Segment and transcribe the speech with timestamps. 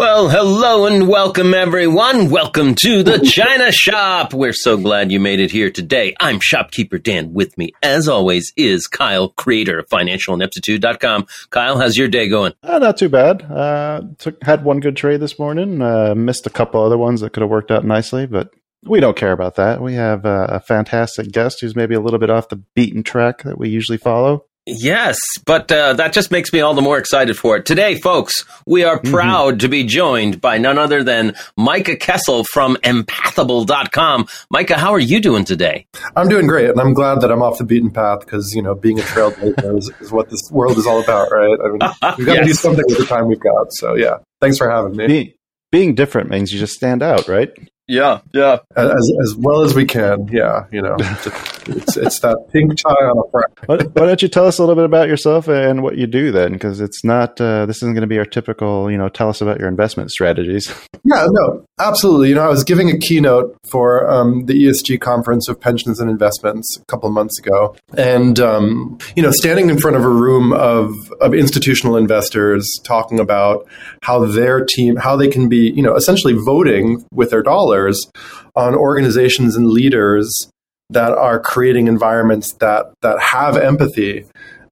[0.00, 2.30] Well, hello and welcome everyone.
[2.30, 4.32] Welcome to the China Shop.
[4.32, 6.16] We're so glad you made it here today.
[6.18, 7.34] I'm shopkeeper Dan.
[7.34, 11.26] With me, as always, is Kyle, creator of financialineptitude.com.
[11.50, 12.54] Kyle, how's your day going?
[12.62, 13.42] Uh, not too bad.
[13.42, 15.82] Uh, took, had one good trade this morning.
[15.82, 19.18] Uh, missed a couple other ones that could have worked out nicely, but we don't
[19.18, 19.82] care about that.
[19.82, 23.42] We have uh, a fantastic guest who's maybe a little bit off the beaten track
[23.42, 24.46] that we usually follow.
[24.78, 27.66] Yes, but uh, that just makes me all the more excited for it.
[27.66, 29.12] Today, folks, we are mm-hmm.
[29.12, 29.58] proud mm-hmm.
[29.58, 34.28] to be joined by none other than Micah Kessel from empathable.com.
[34.50, 35.86] Micah, how are you doing today?
[36.14, 38.74] I'm doing great, and I'm glad that I'm off the beaten path because, you know,
[38.74, 41.58] being a trailblazer is, is, what this world is all about, right?
[41.60, 41.80] I mean,
[42.18, 42.38] we've got yes.
[42.38, 43.72] to do something with the time we've got.
[43.72, 45.06] So, yeah, thanks for having me.
[45.06, 45.32] Being,
[45.72, 47.50] being different means you just stand out, right?
[47.90, 48.58] Yeah, yeah.
[48.76, 50.28] As, as well as we can.
[50.28, 53.52] Yeah, you know, it's, it's that pink tie on a front.
[53.66, 56.30] why, why, don't you tell us a little bit about yourself and what you do
[56.30, 56.52] then?
[56.52, 59.40] Because it's not, uh, this isn't going to be our typical, you know, tell us
[59.40, 60.72] about your investment strategies.
[61.02, 62.28] Yeah, no, absolutely.
[62.28, 66.10] You know, I was giving a keynote for um, the ESG conference of pensions and
[66.10, 67.76] investments a couple of months ago.
[67.96, 73.18] And, um, you know, standing in front of a room of, of institutional investors talking
[73.18, 73.68] about
[74.02, 78.10] how their team, how they can be, you know, essentially voting with their dollars dollars
[78.56, 80.50] on organizations and leaders
[80.90, 84.24] that are creating environments that that have empathy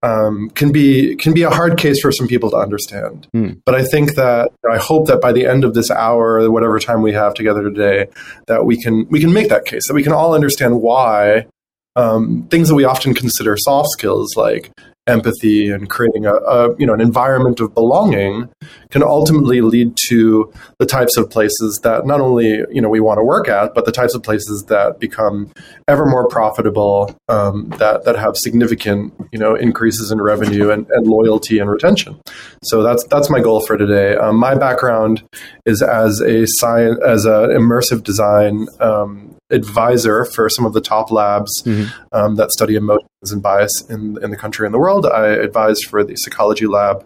[0.03, 3.29] um, can be can be a hard case for some people to understand.
[3.35, 3.61] Mm.
[3.65, 6.79] But I think that I hope that by the end of this hour, or whatever
[6.79, 8.07] time we have together today,
[8.47, 11.47] that we can we can make that case that we can all understand why
[11.97, 14.71] um, things that we often consider soft skills like
[15.09, 18.49] empathy and creating a, a, you know an environment of belonging
[18.91, 23.19] can ultimately lead to the types of places that not only you know we want
[23.19, 25.51] to work at but the types of places that become
[25.89, 31.07] ever more profitable um, that that have significant you know increases in revenue and, and
[31.07, 32.21] loyalty and retention.
[32.63, 34.15] So that's that's my goal for today.
[34.17, 35.23] Um, my background
[35.65, 41.11] is as a science as an immersive design um, advisor for some of the top
[41.11, 41.89] labs mm-hmm.
[42.13, 45.07] um, that study emotions and bias in, in the country and the world.
[45.07, 47.05] I advised for the psychology lab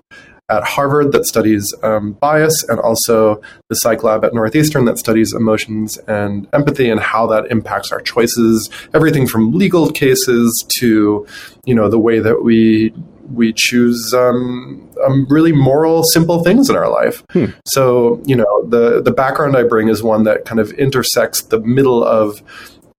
[0.49, 5.33] at Harvard that studies um, bias, and also the psych lab at Northeastern that studies
[5.33, 8.69] emotions and empathy and how that impacts our choices.
[8.93, 11.27] Everything from legal cases to,
[11.65, 12.93] you know, the way that we
[13.31, 17.25] we choose um, um, really moral, simple things in our life.
[17.31, 17.47] Hmm.
[17.66, 21.61] So, you know, the the background I bring is one that kind of intersects the
[21.61, 22.43] middle of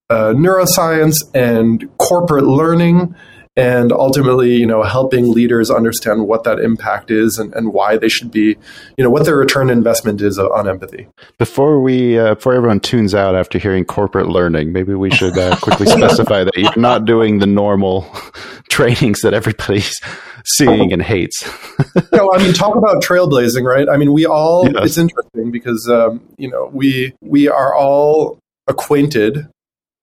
[0.09, 3.15] uh, neuroscience and corporate learning
[3.55, 8.09] and ultimately, you know, helping leaders understand what that impact is and, and why they
[8.09, 8.57] should be,
[8.97, 11.07] you know, what their return investment is on empathy.
[11.37, 15.55] Before we, uh, before everyone tunes out after hearing corporate learning, maybe we should uh,
[15.57, 18.07] quickly specify that you're not doing the normal
[18.69, 20.01] trainings that everybody's
[20.45, 21.43] seeing and hates.
[22.11, 23.87] no, I mean, talk about trailblazing, right?
[23.87, 24.83] I mean, we all, yes.
[24.83, 29.47] it's interesting because, um, you know, we, we are all acquainted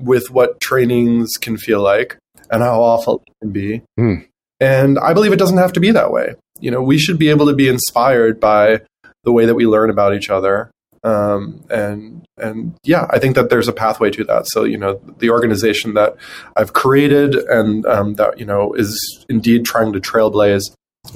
[0.00, 2.16] with what trainings can feel like
[2.50, 3.82] and how awful it can be.
[3.98, 4.26] Mm.
[4.60, 6.34] And I believe it doesn't have to be that way.
[6.58, 8.82] You know, we should be able to be inspired by
[9.24, 10.70] the way that we learn about each other.
[11.02, 14.46] Um, and and yeah, I think that there's a pathway to that.
[14.48, 16.16] So you know, the organization that
[16.56, 20.64] I've created and um, that you know is indeed trying to trailblaze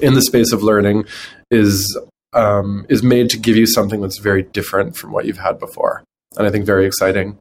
[0.00, 1.04] in the space of learning
[1.50, 1.98] is
[2.32, 6.02] um, is made to give you something that's very different from what you've had before,
[6.38, 7.36] and I think very exciting.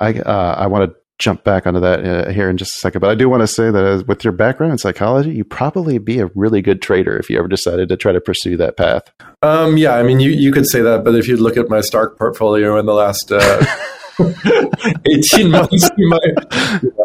[0.00, 3.00] I uh, I want to jump back onto that uh, here in just a second.
[3.00, 5.98] But I do want to say that as, with your background in psychology, you probably
[5.98, 9.10] be a really good trader if you ever decided to try to pursue that path.
[9.42, 11.80] Um, yeah, I mean, you, you could say that, but if you look at my
[11.80, 13.64] Stark portfolio in the last uh,
[14.18, 16.34] 18 months, you might,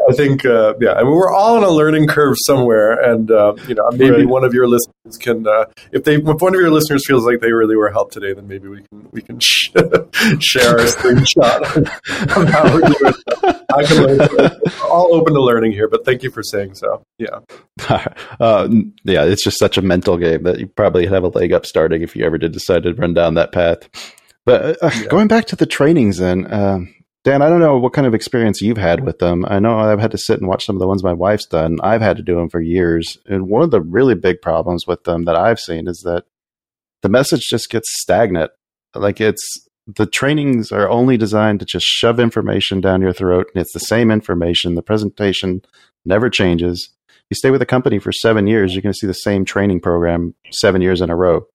[0.09, 2.93] I think, uh, yeah, I mean, we're all on a learning curve somewhere.
[2.93, 4.27] And, uh, you know, maybe right.
[4.27, 7.41] one of your listeners can, uh, if they, if one of your listeners feels like
[7.41, 9.69] they really were helped today, then maybe we can, we can sh-
[10.39, 11.77] share a screenshot
[12.37, 13.13] of how we're doing.
[13.73, 14.59] I can learn.
[14.89, 17.03] all open to learning here, but thank you for saying so.
[17.17, 17.39] Yeah.
[18.39, 18.69] Uh,
[19.03, 22.01] yeah, it's just such a mental game that you probably have a leg up starting
[22.01, 23.89] if you ever did decide to run down that path.
[24.45, 25.05] But uh, yeah.
[25.05, 26.93] going back to the trainings, then, um,
[27.23, 29.45] Dan, I don't know what kind of experience you've had with them.
[29.47, 31.77] I know I've had to sit and watch some of the ones my wife's done.
[31.83, 33.19] I've had to do them for years.
[33.27, 36.25] And one of the really big problems with them that I've seen is that
[37.03, 38.51] the message just gets stagnant.
[38.95, 43.61] Like it's the trainings are only designed to just shove information down your throat and
[43.61, 44.73] it's the same information.
[44.73, 45.61] The presentation
[46.05, 46.89] never changes.
[47.29, 49.79] You stay with a company for seven years, you're going to see the same training
[49.79, 51.45] program seven years in a row.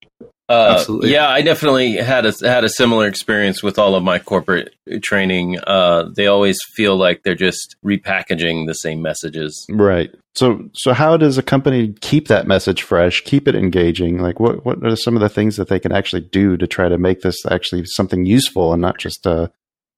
[0.49, 1.11] Uh, Absolutely.
[1.11, 5.59] Yeah, I definitely had a had a similar experience with all of my corporate training.
[5.67, 9.65] Uh, they always feel like they're just repackaging the same messages.
[9.69, 10.09] Right.
[10.35, 14.19] So, so how does a company keep that message fresh, keep it engaging?
[14.19, 16.87] Like, what what are some of the things that they can actually do to try
[16.87, 19.51] to make this actually something useful and not just a,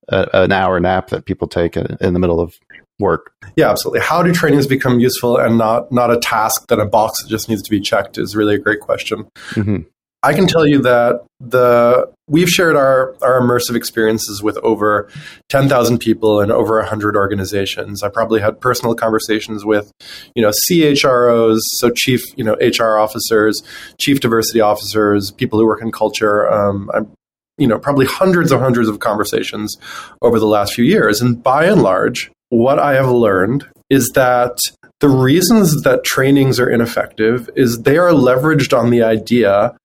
[0.07, 2.55] a an hour nap that people take in the middle of
[2.97, 3.33] work?
[3.55, 3.99] Yeah, absolutely.
[3.99, 7.49] How do trainings become useful and not not a task that a box that just
[7.49, 9.29] needs to be checked is really a great question.
[9.51, 9.81] Mm-hmm.
[10.21, 15.09] I can tell you that the we've shared our, our immersive experiences with over
[15.49, 18.03] 10,000 people and over 100 organizations.
[18.03, 19.91] I probably had personal conversations with,
[20.35, 23.63] you know, CHROs, so chief, you know, HR officers,
[23.99, 26.49] chief diversity officers, people who work in culture.
[26.51, 27.11] Um, I'm,
[27.57, 29.75] you know, probably hundreds and hundreds of conversations
[30.21, 31.21] over the last few years.
[31.21, 34.57] And by and large, what I have learned is that
[34.99, 39.75] the reasons that trainings are ineffective is they are leveraged on the idea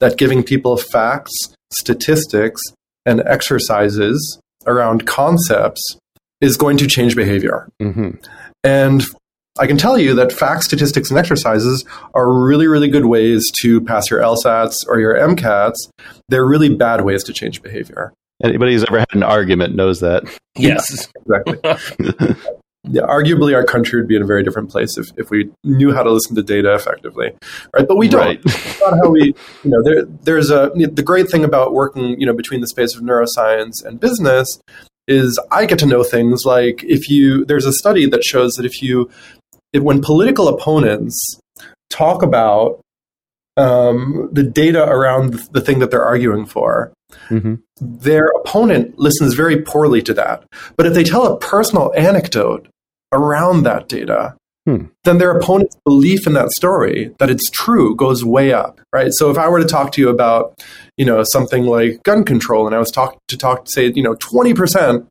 [0.00, 1.32] that giving people facts,
[1.72, 2.60] statistics,
[3.06, 5.82] and exercises around concepts
[6.40, 7.68] is going to change behavior.
[7.80, 8.10] Mm-hmm.
[8.62, 9.04] And
[9.58, 13.80] I can tell you that facts, statistics, and exercises are really, really good ways to
[13.82, 15.76] pass your LSATs or your MCATs.
[16.28, 18.12] They're really bad ways to change behavior.
[18.42, 20.24] Anybody who's ever had an argument knows that.
[20.56, 21.58] Yes, exactly.
[22.86, 25.92] yeah, arguably our country would be in a very different place if, if we knew
[25.92, 27.32] how to listen to data effectively,
[27.74, 27.88] right?
[27.88, 28.20] But we don't.
[28.20, 28.44] Right.
[28.80, 32.34] not how we, you know, there, there's a the great thing about working, you know,
[32.34, 34.60] between the space of neuroscience and business
[35.08, 38.66] is I get to know things like if you there's a study that shows that
[38.66, 39.10] if you
[39.72, 41.38] if, when political opponents
[41.90, 42.80] talk about
[43.56, 46.92] um, the data around the thing that they're arguing for,
[47.28, 47.54] mm-hmm.
[47.80, 50.44] their opponent listens very poorly to that.
[50.76, 52.66] But if they tell a personal anecdote
[53.14, 54.86] around that data, hmm.
[55.04, 59.12] then their opponent's belief in that story that it's true goes way up, right?
[59.12, 60.62] So if I were to talk to you about,
[60.96, 64.02] you know, something like gun control, and I was talk to talk to say, you
[64.02, 65.06] know, twenty percent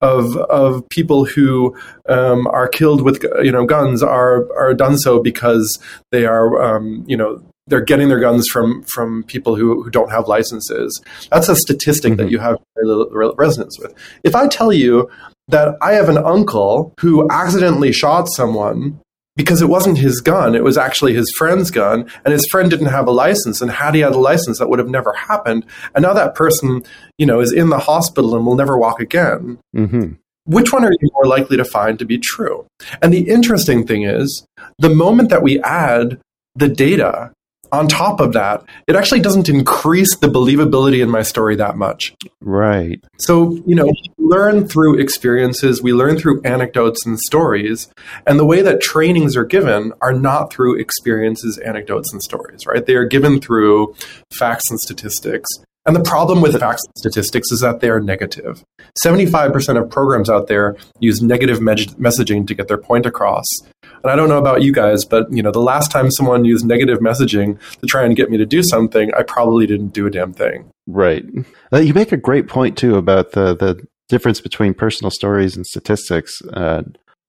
[0.00, 1.76] of of people who
[2.08, 5.78] um, are killed with you know guns are are done so because
[6.10, 10.10] they are um, you know they're getting their guns from from people who, who don't
[10.10, 11.00] have licenses.
[11.30, 12.22] That's a statistic mm-hmm.
[12.22, 13.94] that you have very little resonance with.
[14.24, 15.08] If I tell you
[15.50, 19.00] that I have an uncle who accidentally shot someone
[19.36, 22.86] because it wasn't his gun, it was actually his friend's gun, and his friend didn't
[22.86, 23.62] have a license.
[23.62, 25.64] And had he had a license, that would have never happened.
[25.94, 26.82] And now that person,
[27.16, 29.58] you know, is in the hospital and will never walk again.
[29.74, 30.12] Mm-hmm.
[30.44, 32.66] Which one are you more likely to find to be true?
[33.00, 34.44] And the interesting thing is,
[34.78, 36.20] the moment that we add
[36.54, 37.32] the data
[37.72, 42.14] on top of that, it actually doesn't increase the believability in my story that much.
[42.40, 43.02] Right.
[43.18, 43.90] So, you know,
[44.30, 47.88] learn through experiences, we learn through anecdotes and stories.
[48.26, 52.86] And the way that trainings are given are not through experiences, anecdotes, and stories, right?
[52.86, 53.94] They are given through
[54.38, 55.48] facts and statistics.
[55.86, 58.62] And the problem with facts and statistics is that they are negative.
[59.04, 63.46] 75% of programs out there use negative me- messaging to get their point across.
[63.82, 66.64] And I don't know about you guys, but you know, the last time someone used
[66.64, 70.10] negative messaging to try and get me to do something, I probably didn't do a
[70.10, 70.70] damn thing.
[70.86, 71.24] Right.
[71.72, 75.66] Uh, you make a great point too about the the difference between personal stories and
[75.66, 76.42] statistics.
[76.52, 76.82] Uh,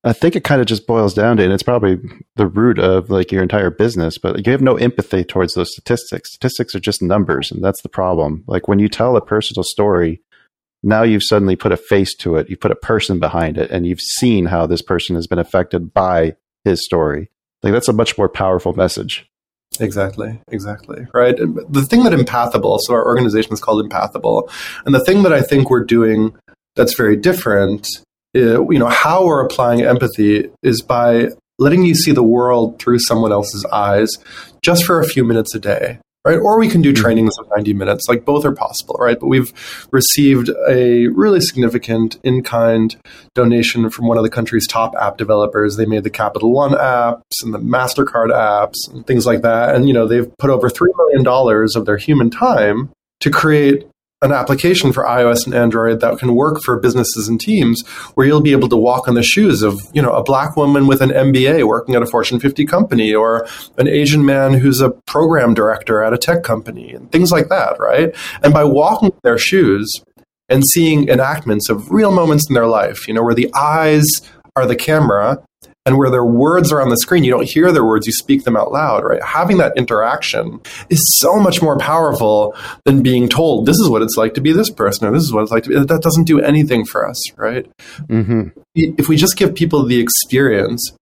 [0.03, 1.99] I think it kind of just boils down to, and it's probably
[2.35, 6.33] the root of like your entire business, but you have no empathy towards those statistics.
[6.33, 8.43] Statistics are just numbers, and that's the problem.
[8.47, 10.21] Like when you tell a personal story,
[10.81, 13.85] now you've suddenly put a face to it, you put a person behind it, and
[13.85, 16.35] you've seen how this person has been affected by
[16.65, 17.29] his story.
[17.61, 19.27] Like that's a much more powerful message.
[19.79, 21.05] Exactly, exactly.
[21.13, 21.37] Right.
[21.37, 24.51] The thing that Empathable, so our organization is called Empathable,
[24.85, 26.35] and the thing that I think we're doing
[26.75, 27.87] that's very different,
[28.35, 31.27] uh, you know, how we're applying empathy is by
[31.59, 34.09] letting you see the world through someone else's eyes
[34.63, 35.99] just for a few minutes a day.
[36.25, 36.37] right?
[36.37, 38.07] Or we can do trainings of 90 minutes.
[38.07, 39.19] Like both are possible, right?
[39.19, 39.51] But we've
[39.91, 42.95] received a really significant in kind
[43.33, 45.77] donation from one of the country's top app developers.
[45.77, 49.75] They made the Capital One apps and the MasterCard apps and things like that.
[49.75, 51.25] And, you know, they've put over $3 million
[51.75, 53.87] of their human time to create
[54.21, 57.81] an application for iOS and Android that can work for businesses and teams
[58.13, 60.85] where you'll be able to walk in the shoes of, you know, a black woman
[60.85, 63.47] with an MBA working at a Fortune 50 company or
[63.79, 67.79] an Asian man who's a program director at a tech company and things like that,
[67.79, 68.15] right?
[68.43, 69.91] And by walking in their shoes
[70.49, 74.05] and seeing enactments of real moments in their life, you know, where the eyes
[74.55, 75.43] are the camera
[75.85, 78.43] and where their words are on the screen, you don't hear their words, you speak
[78.43, 79.21] them out loud, right?
[79.23, 84.17] Having that interaction is so much more powerful than being told, this is what it's
[84.17, 85.75] like to be this person, or this is what it's like to be.
[85.75, 87.65] That doesn't do anything for us, right?
[88.03, 88.59] Mm-hmm.
[88.75, 90.93] If we just give people the experience,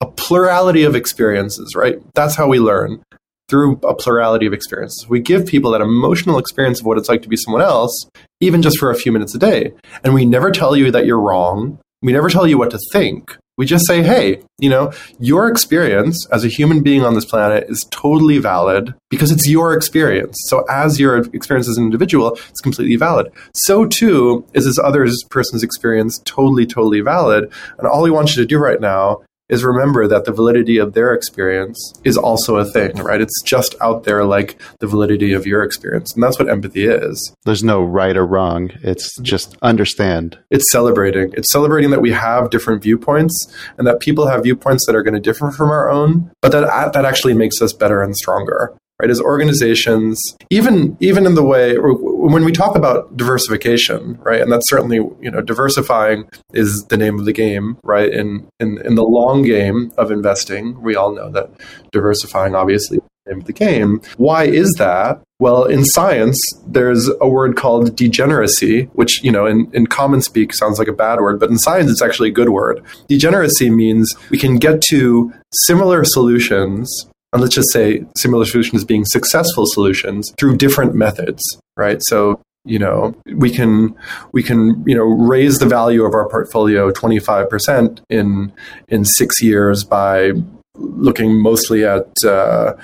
[0.00, 1.98] a plurality of experiences, right?
[2.14, 3.02] That's how we learn
[3.48, 5.08] through a plurality of experiences.
[5.08, 8.08] We give people that emotional experience of what it's like to be someone else,
[8.40, 9.72] even just for a few minutes a day.
[10.04, 11.80] And we never tell you that you're wrong.
[12.00, 13.36] We never tell you what to think.
[13.60, 17.68] We just say, hey, you know, your experience as a human being on this planet
[17.68, 20.34] is totally valid because it's your experience.
[20.46, 23.30] So as your experience as an individual, it's completely valid.
[23.52, 27.52] So too is this other person's experience totally, totally valid.
[27.76, 30.94] And all we want you to do right now is remember that the validity of
[30.94, 33.20] their experience is also a thing, right?
[33.20, 36.14] It's just out there like the validity of your experience.
[36.14, 37.34] And that's what empathy is.
[37.44, 38.70] There's no right or wrong.
[38.82, 40.38] It's just understand.
[40.50, 41.32] It's celebrating.
[41.36, 45.14] It's celebrating that we have different viewpoints and that people have viewpoints that are going
[45.14, 49.10] to differ from our own, but that that actually makes us better and stronger right?
[49.10, 54.40] As organizations, even even in the way when we talk about diversification, right?
[54.40, 58.12] And that's certainly you know diversifying is the name of the game, right?
[58.12, 61.50] In in in the long game of investing, we all know that
[61.92, 64.00] diversifying obviously is the name of the game.
[64.16, 65.22] Why is that?
[65.38, 70.52] Well, in science, there's a word called degeneracy, which, you know, in, in common speak
[70.52, 72.82] sounds like a bad word, but in science, it's actually a good word.
[73.08, 79.04] Degeneracy means we can get to similar solutions and let's just say similar solutions being
[79.04, 81.42] successful solutions through different methods,
[81.76, 82.02] right?
[82.06, 83.96] So you know we can
[84.32, 88.52] we can you know raise the value of our portfolio 25% in
[88.88, 90.32] in 6 years by
[90.74, 92.74] looking mostly at uh,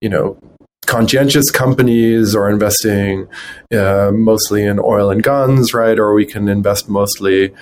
[0.00, 0.38] you know
[0.86, 3.28] conscientious companies or investing
[3.74, 5.98] uh, mostly in oil and guns, right?
[5.98, 7.52] Or we can invest mostly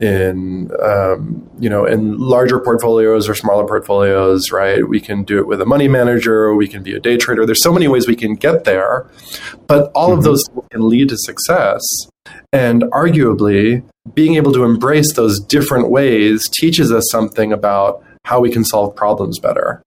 [0.00, 4.88] in um, you know in larger portfolios or smaller portfolios right?
[4.88, 6.54] We can do it with a money manager.
[6.54, 7.46] We can be a day trader.
[7.46, 9.06] There's so many ways we can get there.
[9.66, 10.18] But all mm-hmm.
[10.18, 11.82] of those can lead to success.
[12.52, 13.84] And arguably
[14.14, 18.94] being able to embrace those different ways teaches us something about how we can solve
[18.94, 19.82] problems better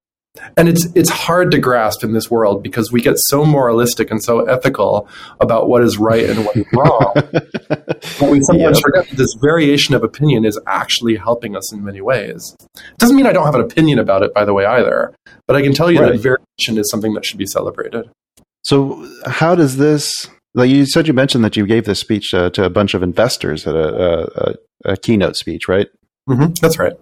[0.57, 4.23] and it's it's hard to grasp in this world because we get so moralistic and
[4.23, 5.07] so ethical
[5.39, 7.11] about what is right and what is wrong.
[7.15, 12.01] but we sometimes forget that this variation of opinion is actually helping us in many
[12.01, 12.55] ways.
[12.75, 15.13] It doesn't mean I don't have an opinion about it, by the way, either.
[15.47, 16.13] But I can tell you right.
[16.13, 18.09] that variation is something that should be celebrated.
[18.63, 20.27] So, how does this?
[20.53, 23.03] Like you said, you mentioned that you gave this speech uh, to a bunch of
[23.03, 25.87] investors at a, a, a keynote speech, right?
[26.29, 26.93] Mm-hmm, that's right.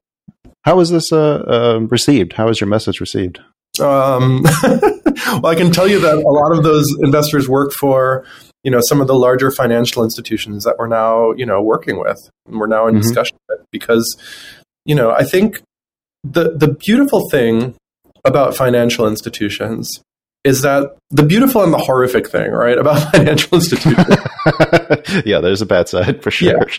[0.63, 2.33] How was this uh, uh, received?
[2.33, 3.39] How was your message received?
[3.81, 8.25] Um, well, I can tell you that a lot of those investors work for,
[8.63, 12.17] you know, some of the larger financial institutions that we're now, you know, working with,
[12.45, 13.01] and we're now in mm-hmm.
[13.01, 14.05] discussion with, because,
[14.85, 15.61] you know, I think
[16.23, 17.75] the the beautiful thing
[18.23, 19.89] about financial institutions
[20.45, 24.15] is that the beautiful and the horrific thing, right, about financial institutions.
[25.25, 26.57] yeah, there's a bad side for sure.
[26.57, 26.77] Yeah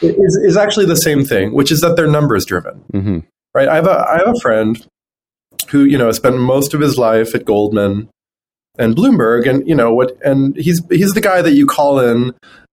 [0.00, 2.84] is, is actually the same thing, which is that they're numbers driven.
[2.92, 3.18] Mm-hmm.
[3.54, 3.68] Right.
[3.68, 4.86] I have a I have a friend
[5.68, 8.08] who you know spent most of his life at Goldman
[8.78, 12.32] and Bloomberg, and you know what, and he's he's the guy that you call in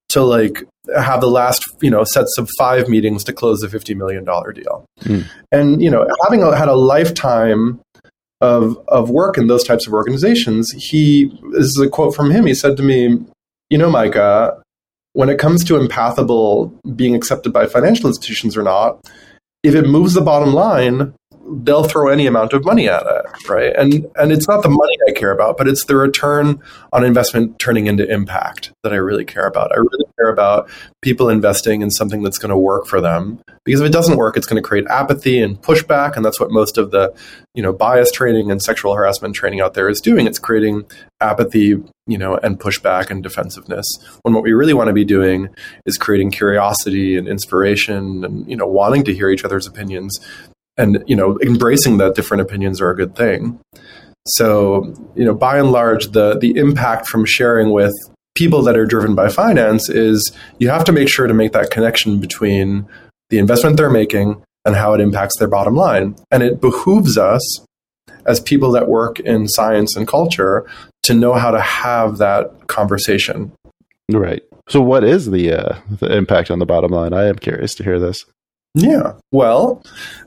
[0.09, 0.63] to like
[0.95, 4.51] have the last you know sets of five meetings to close the fifty million dollar
[4.51, 5.25] deal, mm.
[5.51, 7.81] and you know having a, had a lifetime
[8.41, 12.45] of of work in those types of organizations, he this is a quote from him.
[12.45, 13.17] He said to me,
[13.69, 14.61] "You know, Micah,
[15.17, 19.03] when it comes to empathable being accepted by financial institutions or not,
[19.63, 21.11] if it moves the bottom line,
[21.63, 23.75] they'll throw any amount of money at it, right?
[23.75, 26.61] And and it's not the money I care about, but it's the return
[26.93, 29.71] on investment turning into impact that I really care about.
[29.71, 30.69] I really care about
[31.01, 34.37] people investing in something that's going to work for them because if it doesn't work,
[34.37, 37.13] it's going to create apathy and pushback, and that's what most of the
[37.53, 40.27] you know bias training and sexual harassment training out there is doing.
[40.27, 40.85] It's creating
[41.19, 41.75] apathy,
[42.05, 43.85] you know, and pushback and defensiveness.
[44.21, 45.49] When what we really want to be doing
[45.85, 50.17] is creating curiosity and inspiration and you know wanting to hear each other's opinions
[50.77, 53.59] and you know embracing that different opinions are a good thing
[54.27, 57.93] So, you know, by and large, the the impact from sharing with
[58.35, 61.71] people that are driven by finance is you have to make sure to make that
[61.71, 62.87] connection between
[63.29, 66.15] the investment they're making and how it impacts their bottom line.
[66.29, 67.65] And it behooves us
[68.25, 70.69] as people that work in science and culture
[71.03, 73.53] to know how to have that conversation.
[74.11, 74.43] Right.
[74.67, 77.13] So, what is the, uh, the impact on the bottom line?
[77.13, 78.25] I am curious to hear this.
[78.75, 79.13] Yeah.
[79.31, 79.81] Well,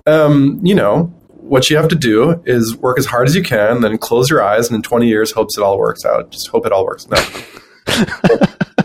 [0.07, 3.81] um, you know, what you have to do is work as hard as you can,
[3.81, 6.31] then close your eyes, and in 20 years, hopes it all works out.
[6.31, 7.07] Just hope it all works.
[7.09, 7.17] No.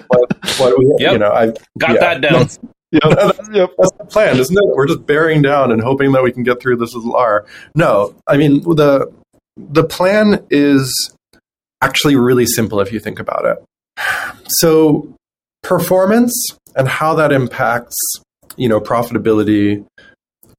[0.08, 1.14] what, what we, yep.
[1.14, 1.48] You know, I
[1.78, 2.48] got yeah, that down.
[2.92, 3.02] Yep.
[3.04, 3.70] that's, yep.
[3.78, 4.76] that's the plan, isn't it?
[4.76, 7.46] We're just bearing down and hoping that we can get through this little R.
[7.74, 9.12] No, I mean the
[9.58, 11.14] the plan is
[11.82, 13.58] actually really simple if you think about it.
[14.48, 15.14] So
[15.64, 16.34] performance
[16.76, 17.96] and how that impacts,
[18.58, 19.86] you know, profitability,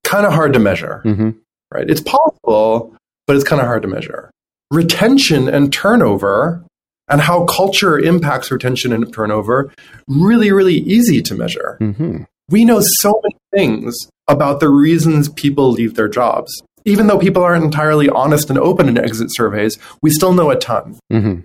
[0.04, 1.02] kind of hard to measure.
[1.04, 1.30] Mm-hmm
[1.72, 1.88] right?
[1.88, 2.94] It's possible,
[3.26, 4.30] but it's kind of hard to measure.
[4.70, 6.64] Retention and turnover
[7.08, 9.72] and how culture impacts retention and turnover,
[10.08, 11.78] really, really easy to measure.
[11.80, 12.24] Mm-hmm.
[12.48, 13.94] We know so many things
[14.28, 16.52] about the reasons people leave their jobs.
[16.84, 20.56] Even though people aren't entirely honest and open in exit surveys, we still know a
[20.56, 20.98] ton.
[21.12, 21.40] Mm-hmm.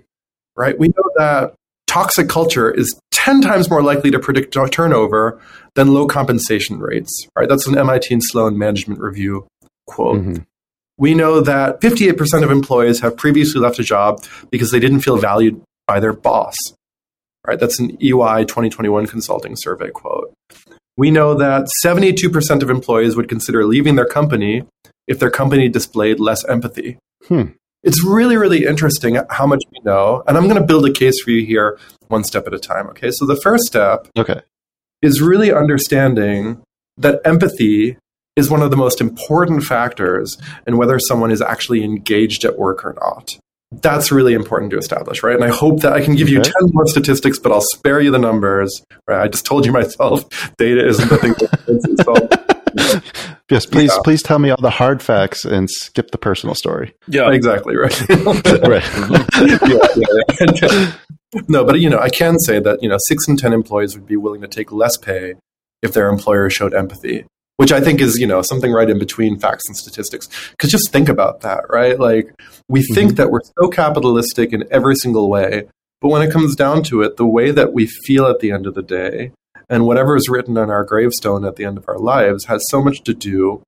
[0.56, 0.78] Right?
[0.78, 1.54] We know that
[1.86, 5.40] toxic culture is 10 times more likely to predict turnover
[5.74, 7.26] than low compensation rates.
[7.36, 7.48] Right?
[7.48, 9.46] That's an MIT and Sloan management review
[9.86, 10.20] quote.
[10.20, 10.42] Mm-hmm.
[10.98, 15.16] We know that 58% of employees have previously left a job because they didn't feel
[15.16, 16.54] valued by their boss.
[17.46, 17.58] Right?
[17.58, 20.32] That's an EY 2021 consulting survey quote.
[20.96, 24.64] We know that 72% of employees would consider leaving their company
[25.08, 26.98] if their company displayed less empathy.
[27.26, 27.42] Hmm.
[27.82, 30.22] It's really, really interesting how much we know.
[30.26, 32.88] And I'm going to build a case for you here one step at a time.
[32.90, 33.10] Okay.
[33.10, 34.42] So the first step okay.
[35.02, 36.62] Is really understanding
[36.96, 37.96] that empathy
[38.36, 42.84] is one of the most important factors in whether someone is actually engaged at work
[42.84, 43.36] or not.
[43.72, 45.34] That's really important to establish, right?
[45.34, 46.36] And I hope that I can give okay.
[46.36, 48.82] you 10 more statistics, but I'll spare you the numbers.
[49.08, 49.22] Right?
[49.22, 50.28] I just told you myself,
[50.58, 52.52] data isn't the thing that
[53.50, 54.02] yes, please, yeah.
[54.02, 56.94] please tell me all the hard facts and skip the personal story.
[57.06, 58.00] Yeah, exactly right.
[58.08, 58.84] right.
[59.46, 59.88] yeah,
[60.62, 60.92] yeah,
[61.48, 64.06] no, but you know, I can say that you know, six in ten employees would
[64.06, 65.34] be willing to take less pay
[65.82, 67.24] if their employer showed empathy
[67.56, 70.28] which I think is, you know, something right in between facts and statistics.
[70.50, 71.96] Because just think about that, right?
[71.96, 72.34] Like,
[72.68, 72.94] we mm-hmm.
[72.94, 75.68] think that we're so capitalistic in every single way.
[76.00, 78.66] But when it comes down to it, the way that we feel at the end
[78.66, 79.30] of the day
[79.68, 82.82] and whatever is written on our gravestone at the end of our lives has so
[82.82, 83.62] much to do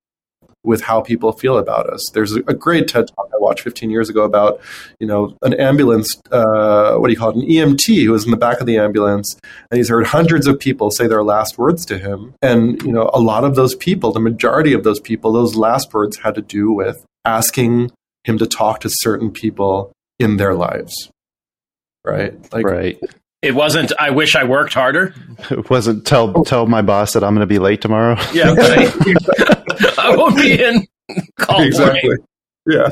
[0.65, 2.03] with how people feel about us.
[2.13, 4.61] There's a, a great TED talk I watched 15 years ago about,
[4.99, 8.31] you know, an ambulance, uh, what do you call it, an EMT who was in
[8.31, 9.37] the back of the ambulance,
[9.71, 12.35] and he's heard hundreds of people say their last words to him.
[12.41, 15.93] And, you know, a lot of those people, the majority of those people, those last
[15.93, 17.91] words had to do with asking
[18.25, 21.11] him to talk to certain people in their lives.
[22.05, 22.35] Right?
[22.53, 22.99] Like, right.
[23.45, 23.93] It wasn't.
[24.01, 25.15] I wish I worked harder.
[25.51, 26.07] It wasn't.
[26.07, 26.45] Tell oh.
[26.45, 28.17] tell my boss that I'm going to be late tomorrow.
[28.33, 28.91] Yeah, right.
[30.15, 30.87] I won't be in.
[31.39, 32.17] Call exactly.
[32.67, 32.89] Yeah.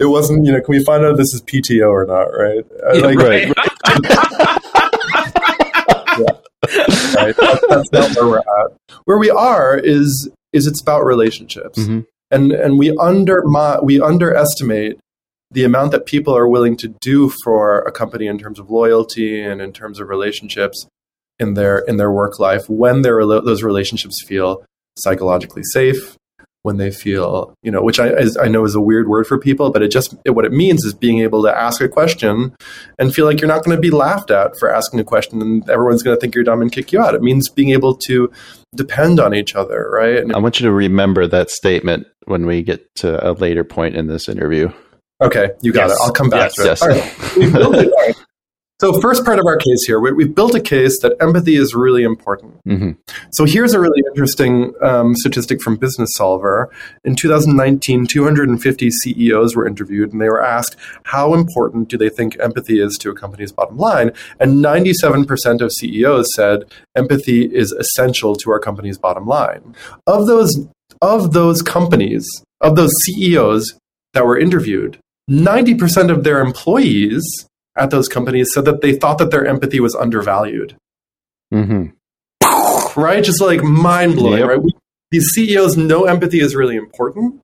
[0.00, 0.46] It wasn't.
[0.46, 2.24] You know, can we find out if this is PTO or not?
[2.24, 2.64] Right.
[2.82, 3.46] Uh, yeah, like, right.
[6.18, 7.22] yeah.
[7.22, 7.36] right.
[7.36, 8.98] That's, that's not where we're at.
[9.04, 12.00] Where we are is is it's about relationships, mm-hmm.
[12.32, 13.44] and and we under
[13.82, 14.98] we underestimate
[15.52, 19.40] the amount that people are willing to do for a company in terms of loyalty
[19.40, 20.86] and in terms of relationships
[21.38, 24.64] in their in their work life when those relationships feel
[24.96, 26.16] psychologically safe
[26.62, 29.70] when they feel you know which I, I know is a weird word for people
[29.70, 32.54] but it just it, what it means is being able to ask a question
[32.98, 35.68] and feel like you're not going to be laughed at for asking a question and
[35.70, 38.30] everyone's going to think you're dumb and kick you out it means being able to
[38.74, 42.62] depend on each other right and i want you to remember that statement when we
[42.62, 44.70] get to a later point in this interview
[45.22, 45.98] Okay, you got yes.
[45.98, 46.02] it.
[46.02, 46.96] I'll come back yes, to it.
[47.36, 47.92] Yes.
[47.92, 48.14] Right.
[48.80, 51.74] So, first part of our case here, we, have built a case that empathy is
[51.74, 52.64] really important.
[52.66, 52.92] Mm-hmm.
[53.30, 56.68] So, here's a really interesting um, statistic from Businessolver.
[57.04, 62.38] In 2019, 250 CEOs were interviewed, and they were asked how important do they think
[62.40, 64.12] empathy is to a company's bottom line.
[64.40, 66.64] And 97% of CEOs said
[66.96, 69.74] empathy is essential to our company's bottom line.
[70.06, 70.66] Of those
[71.02, 72.26] of those companies,
[72.62, 73.78] of those CEOs
[74.14, 74.98] that were interviewed,
[75.30, 77.46] 90% of their employees
[77.80, 80.76] at those companies said that they thought that their empathy was undervalued.
[81.52, 83.00] Mm-hmm.
[83.00, 83.24] Right?
[83.24, 84.48] Just like mind blowing, yep.
[84.48, 84.62] right?
[84.62, 84.72] We,
[85.10, 87.40] these CEOs know empathy is really important,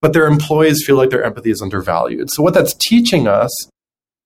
[0.00, 2.30] but their employees feel like their empathy is undervalued.
[2.30, 3.50] So, what that's teaching us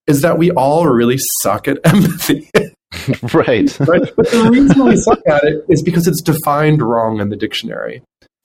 [0.07, 2.51] is that we all really suck at empathy.
[3.33, 3.79] right.
[3.81, 4.13] right.
[4.17, 8.03] But the reason we suck at it is because it's defined wrong in the dictionary.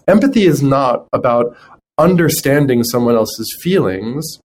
[0.07, 1.57] Empathy is not about
[1.97, 4.37] understanding someone else's feelings,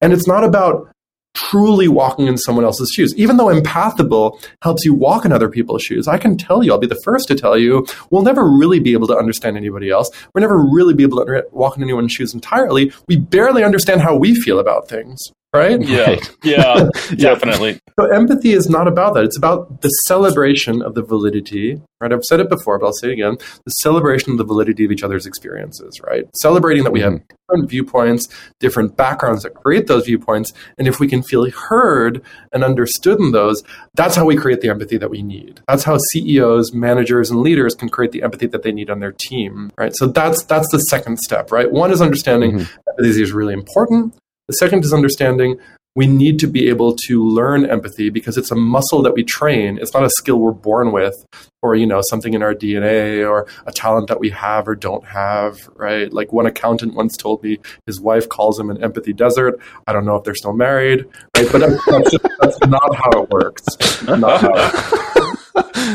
[0.00, 0.90] And it's not about
[1.36, 3.14] truly walking in someone else's shoes.
[3.16, 6.78] Even though empathable helps you walk in other people's shoes, I can tell you, I'll
[6.78, 10.10] be the first to tell you, we'll never really be able to understand anybody else.
[10.34, 12.92] We'll never really be able to walk in anyone's shoes entirely.
[13.06, 15.20] We barely understand how we feel about things
[15.54, 15.80] right?
[15.86, 17.78] Yeah, yeah, definitely.
[17.98, 19.24] So empathy is not about that.
[19.24, 22.12] It's about the celebration of the validity, right?
[22.12, 24.92] I've said it before, but I'll say it again: the celebration of the validity of
[24.92, 26.24] each other's experiences, right?
[26.36, 27.34] Celebrating that we have mm-hmm.
[27.48, 28.28] different viewpoints,
[28.60, 33.32] different backgrounds that create those viewpoints, and if we can feel heard and understood in
[33.32, 33.62] those,
[33.94, 35.60] that's how we create the empathy that we need.
[35.68, 39.12] That's how CEOs, managers, and leaders can create the empathy that they need on their
[39.12, 39.94] team, right?
[39.94, 41.70] So that's that's the second step, right?
[41.70, 42.90] One is understanding mm-hmm.
[42.90, 44.14] empathy is really important.
[44.48, 45.58] The second is understanding
[45.96, 49.78] we need to be able to learn empathy because it's a muscle that we train.
[49.80, 51.14] It's not a skill we're born with
[51.62, 55.04] or, you know, something in our DNA or a talent that we have or don't
[55.06, 56.12] have, right?
[56.12, 59.58] Like one accountant once told me his wife calls him an empathy desert.
[59.86, 61.48] I don't know if they're still married, right?
[61.50, 63.64] But that's, that's not how it works.
[64.06, 64.96] Not how empathy.
[64.98, 65.15] Uh,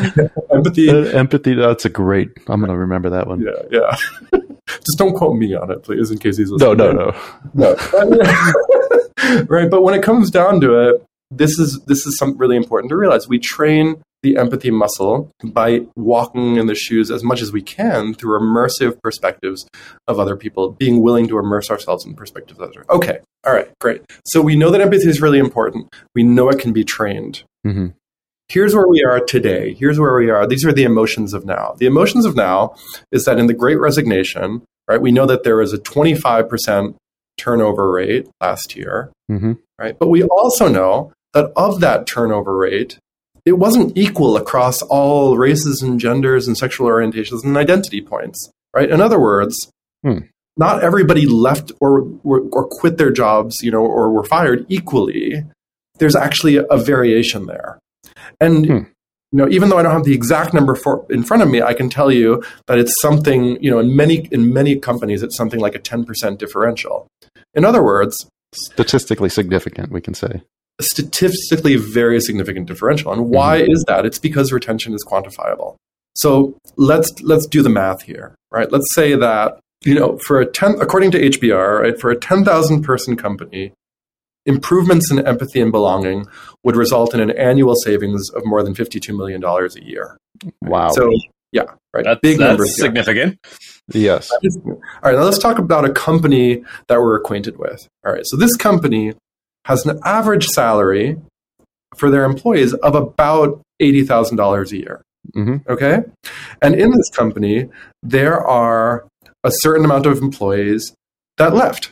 [0.52, 0.90] empathy.
[0.90, 1.54] empathy.
[1.54, 2.30] That's a great.
[2.48, 3.42] I'm going to remember that one.
[3.42, 4.40] Yeah, yeah.
[4.68, 6.78] Just don't quote me on it, please, in case he's listening.
[6.78, 7.14] No, no,
[7.54, 9.44] no, no.
[9.50, 12.90] right, but when it comes down to it, this is this is something really important
[12.90, 13.28] to realize.
[13.28, 18.14] We train the empathy muscle by walking in the shoes as much as we can
[18.14, 19.68] through immersive perspectives
[20.08, 22.86] of other people, being willing to immerse ourselves in perspectives of others.
[22.90, 24.02] Okay, all right, great.
[24.26, 25.90] So we know that empathy is really important.
[26.14, 27.44] We know it can be trained.
[27.66, 27.88] Mm-hmm
[28.52, 29.74] here's where we are today.
[29.74, 30.46] Here's where we are.
[30.46, 31.76] These are the emotions of now.
[31.78, 32.76] The emotions of now
[33.12, 36.96] is that in the great resignation, right, we know that there was a 25%
[37.38, 39.54] turnover rate last year, mm-hmm.
[39.80, 39.98] right?
[39.98, 43.00] But we also know that of that turnover rate,
[43.46, 48.90] it wasn't equal across all races and genders and sexual orientations and identity points, right?
[48.90, 49.72] In other words,
[50.04, 50.20] hmm.
[50.58, 55.46] not everybody left or, or, or quit their jobs, you know, or were fired equally.
[56.00, 57.80] There's actually a variation there.
[58.42, 58.72] And hmm.
[58.74, 58.88] you
[59.32, 61.74] know, even though I don't have the exact number for in front of me, I
[61.74, 63.62] can tell you that it's something.
[63.64, 67.08] You know, in many in many companies, it's something like a ten percent differential.
[67.54, 70.42] In other words, statistically significant, we can say.
[70.82, 73.14] Statistically, very significant differential.
[73.14, 73.72] And why mm-hmm.
[73.72, 74.06] is that?
[74.06, 75.76] It's because retention is quantifiable.
[76.16, 78.70] So let's let's do the math here, right?
[78.72, 82.44] Let's say that you know, for a ten, according to HBR, right, for a ten
[82.44, 83.74] thousand person company,
[84.46, 86.26] improvements in empathy and belonging
[86.64, 90.18] would result in an annual savings of more than $52 million a year.
[90.62, 90.90] Wow.
[90.90, 91.12] So,
[91.52, 92.04] yeah, right.
[92.04, 92.78] That's, Big that's numbers.
[92.78, 93.38] Significant.
[93.94, 94.32] Yes.
[94.32, 95.16] All right.
[95.16, 97.88] Now let's talk about a company that we're acquainted with.
[98.06, 98.24] All right.
[98.26, 99.14] So this company
[99.66, 101.18] has an average salary
[101.96, 105.02] for their employees of about $80,000 a year.
[105.36, 105.72] Mm-hmm.
[105.72, 106.00] Okay.
[106.62, 107.70] And in this company,
[108.02, 109.06] there are
[109.44, 110.96] a certain amount of employees
[111.38, 111.92] that left.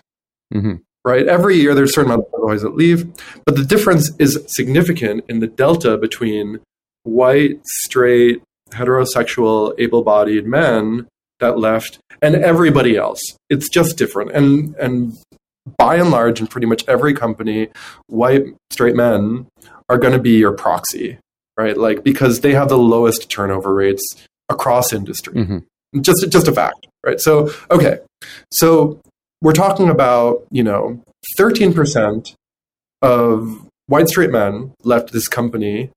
[0.54, 1.28] Mm-hmm right?
[1.28, 3.06] Every year there's a certain amount of employees that leave,
[3.46, 6.60] but the difference is significant in the delta between
[7.04, 11.08] white, straight, heterosexual, able bodied men
[11.40, 13.22] that left and everybody else.
[13.50, 14.32] It's just different.
[14.32, 15.18] And, and
[15.78, 17.70] by and large, in pretty much every company,
[18.08, 19.48] white, straight men
[19.88, 21.18] are going to be your proxy,
[21.58, 21.78] right?
[21.78, 24.04] Like, because they have the lowest turnover rates
[24.50, 25.34] across industry.
[25.34, 26.02] Mm-hmm.
[26.02, 27.20] Just, just a fact, right?
[27.20, 28.00] So, okay.
[28.52, 29.00] So
[29.42, 31.04] we're talking about, you know,
[31.38, 32.34] 13%
[33.02, 35.92] of white straight men left this company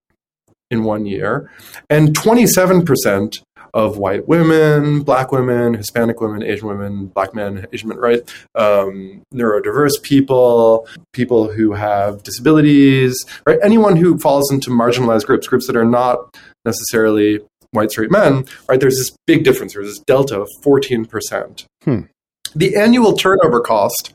[0.70, 1.50] in one year,
[1.90, 3.42] and 27%
[3.74, 8.20] of white women, black women, Hispanic women, Asian women, black men, Asian men, right?
[8.55, 13.59] Um, neurodiverse people, people who have disabilities, right?
[13.62, 18.78] Anyone who falls into marginalized groups, groups that are not necessarily white straight men, right?
[18.78, 19.72] There's this big difference.
[19.72, 21.64] There's this delta of 14%.
[21.85, 22.00] Hmm.
[22.55, 24.12] The annual turnover cost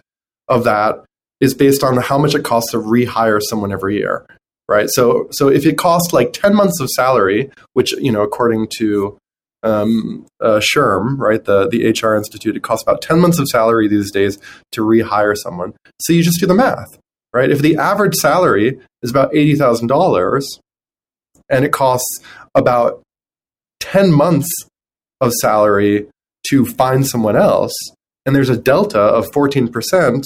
[0.48, 1.04] of that
[1.40, 4.26] is based on how much it costs to rehire someone every year,
[4.68, 4.90] right?
[4.90, 9.18] So, so if it costs like 10 months of salary, which, you know, according to
[9.64, 13.88] um, uh, SHRM, right, the, the HR Institute, it costs about 10 months of salary
[13.88, 14.40] these days
[14.72, 15.74] to rehire someone.
[16.02, 16.98] So you just do the math,
[17.34, 17.50] right?
[17.50, 20.44] If the average salary is about $80,000
[21.50, 22.20] and it costs
[22.56, 23.02] about
[23.80, 24.50] 10 months
[25.22, 26.08] of salary
[26.50, 27.74] to find someone else,
[28.28, 30.24] and there's a delta of 14%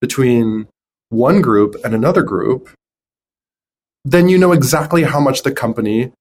[0.00, 0.66] between
[1.10, 2.70] one group and another group,
[4.06, 6.12] then you know exactly how much the company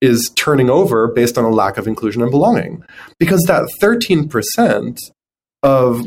[0.00, 2.82] is turning over based on a lack of inclusion and belonging.
[3.18, 4.98] Because that 13%
[5.62, 6.06] of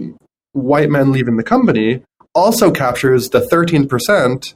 [0.53, 2.01] white men leaving the company
[2.33, 4.55] also captures the 13%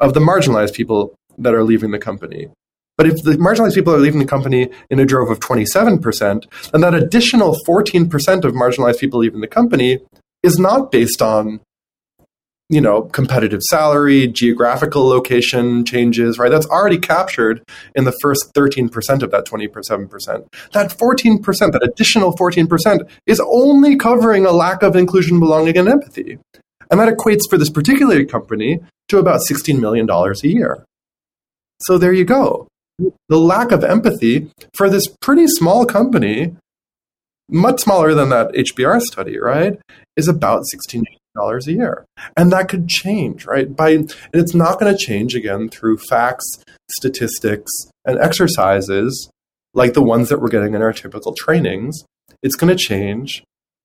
[0.00, 2.48] of the marginalized people that are leaving the company.
[2.96, 6.80] But if the marginalized people are leaving the company in a drove of 27%, then
[6.80, 9.98] that additional 14% of marginalized people leaving the company
[10.42, 11.60] is not based on
[12.70, 16.50] you know, competitive salary, geographical location changes, right?
[16.50, 17.62] That's already captured
[17.94, 20.46] in the first 13% of that 27%.
[20.72, 26.38] That 14%, that additional 14%, is only covering a lack of inclusion, belonging, and empathy.
[26.90, 30.84] And that equates for this particular company to about $16 million a year.
[31.82, 32.66] So there you go.
[32.98, 36.56] The lack of empathy for this pretty small company,
[37.48, 39.78] much smaller than that HBR study, right,
[40.16, 42.06] is about 16 million dollars a year.
[42.36, 43.74] And that could change, right?
[43.74, 46.46] By and it's not going to change again through facts,
[46.90, 47.72] statistics,
[48.04, 49.28] and exercises
[49.74, 52.04] like the ones that we're getting in our typical trainings.
[52.42, 53.42] It's going to change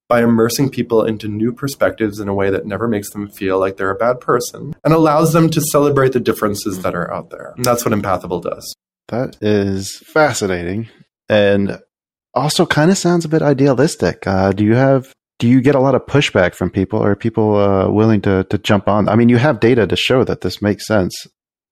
[0.08, 3.78] by immersing people into new perspectives in a way that never makes them feel like
[3.78, 7.54] they're a bad person and allows them to celebrate the differences that are out there.
[7.56, 8.76] And that's what Empathable does.
[9.10, 10.90] That is fascinating
[11.30, 11.80] and
[12.34, 14.26] also kind of sounds a bit idealistic.
[14.26, 17.00] Uh, do you have do you get a lot of pushback from people?
[17.00, 19.08] Or are people uh, willing to to jump on?
[19.08, 21.28] I mean, you have data to show that this makes sense.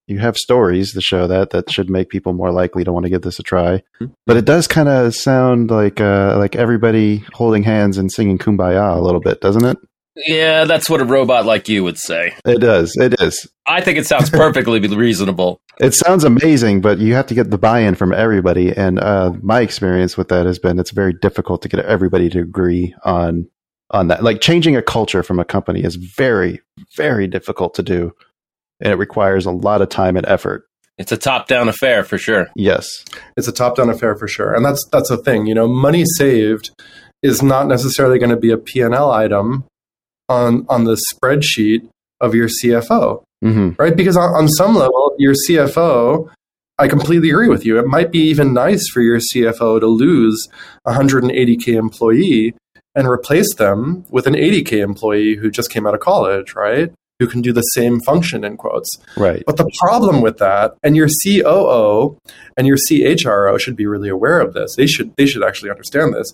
[0.07, 3.09] You have stories to show that that should make people more likely to want to
[3.09, 3.83] give this a try.
[3.99, 4.05] Mm-hmm.
[4.25, 8.95] But it does kind of sound like uh, like everybody holding hands and singing "Kumbaya"
[8.95, 9.77] a little bit, doesn't it?
[10.25, 12.33] Yeah, that's what a robot like you would say.
[12.45, 12.95] It does.
[12.97, 13.47] It is.
[13.67, 15.61] I think it sounds perfectly reasonable.
[15.79, 18.75] It sounds amazing, but you have to get the buy-in from everybody.
[18.75, 22.39] And uh, my experience with that has been it's very difficult to get everybody to
[22.39, 23.47] agree on
[23.91, 24.23] on that.
[24.23, 26.61] Like changing a culture from a company is very,
[26.95, 28.13] very difficult to do.
[28.79, 30.63] And it requires a lot of time and effort.
[30.97, 32.47] It's a top-down affair for sure.
[32.55, 32.87] Yes.
[33.37, 34.53] It's a top-down affair for sure.
[34.53, 36.71] And that's that's the thing, you know, money saved
[37.21, 39.65] is not necessarily going to be a P&L item
[40.29, 41.87] on on the spreadsheet
[42.21, 43.23] of your CFO.
[43.43, 43.69] Mm-hmm.
[43.77, 43.95] Right?
[43.95, 46.29] Because on, on some level, your CFO
[46.79, 47.79] I completely agree with you.
[47.79, 50.47] It might be even nice for your CFO to lose
[50.85, 52.53] a 180k employee
[52.97, 56.91] and replace them with an 80K employee who just came out of college, right?
[57.19, 58.89] Who can do the same function in quotes.
[59.15, 59.43] Right.
[59.45, 62.17] But the problem with that, and your COO
[62.57, 64.75] and your CHRO should be really aware of this.
[64.75, 66.31] They should they should actually understand this.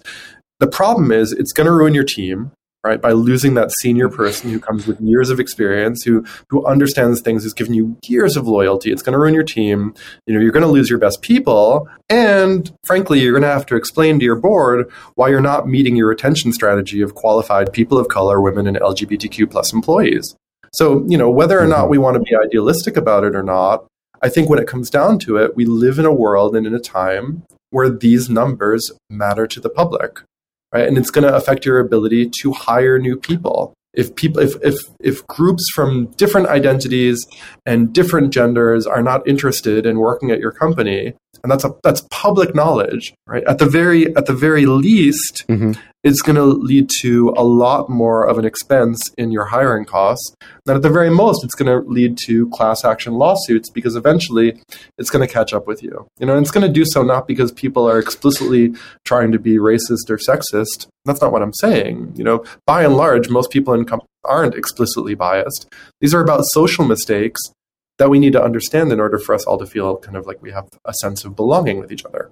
[0.59, 2.51] The problem is it's going to ruin your team
[2.83, 3.01] right?
[3.01, 7.43] By losing that senior person who comes with years of experience, who who understands things,
[7.43, 8.91] who's given you years of loyalty.
[8.91, 9.93] It's going to ruin your team.
[10.27, 13.65] You know, you're going to lose your best people, and frankly, you're going to have
[13.67, 17.97] to explain to your board why you're not meeting your retention strategy of qualified people
[17.97, 20.35] of color, women, and LGBTQ plus employees.
[20.73, 23.85] So, you know, whether or not we want to be idealistic about it or not,
[24.23, 26.73] I think when it comes down to it, we live in a world and in
[26.73, 30.21] a time where these numbers matter to the public
[30.73, 30.87] right?
[30.87, 33.73] And it's going to affect your ability to hire new people.
[33.93, 37.23] If people, if, if, if groups from different identities
[37.65, 42.05] and different genders are not interested in working at your company, and that's a, that's
[42.09, 43.43] public knowledge, right?
[43.45, 47.89] At the very, at the very least, mm-hmm it's going to lead to a lot
[47.89, 50.35] more of an expense in your hiring costs.
[50.67, 54.61] And at the very most, it's going to lead to class action lawsuits because eventually
[54.97, 56.05] it's going to catch up with you.
[56.19, 58.73] You know, and it's going to do so not because people are explicitly
[59.05, 60.87] trying to be racist or sexist.
[61.05, 62.13] That's not what I'm saying.
[62.15, 65.73] You know, by and large, most people in companies aren't explicitly biased.
[66.01, 67.41] These are about social mistakes
[67.99, 70.41] that we need to understand in order for us all to feel kind of like
[70.41, 72.31] we have a sense of belonging with each other.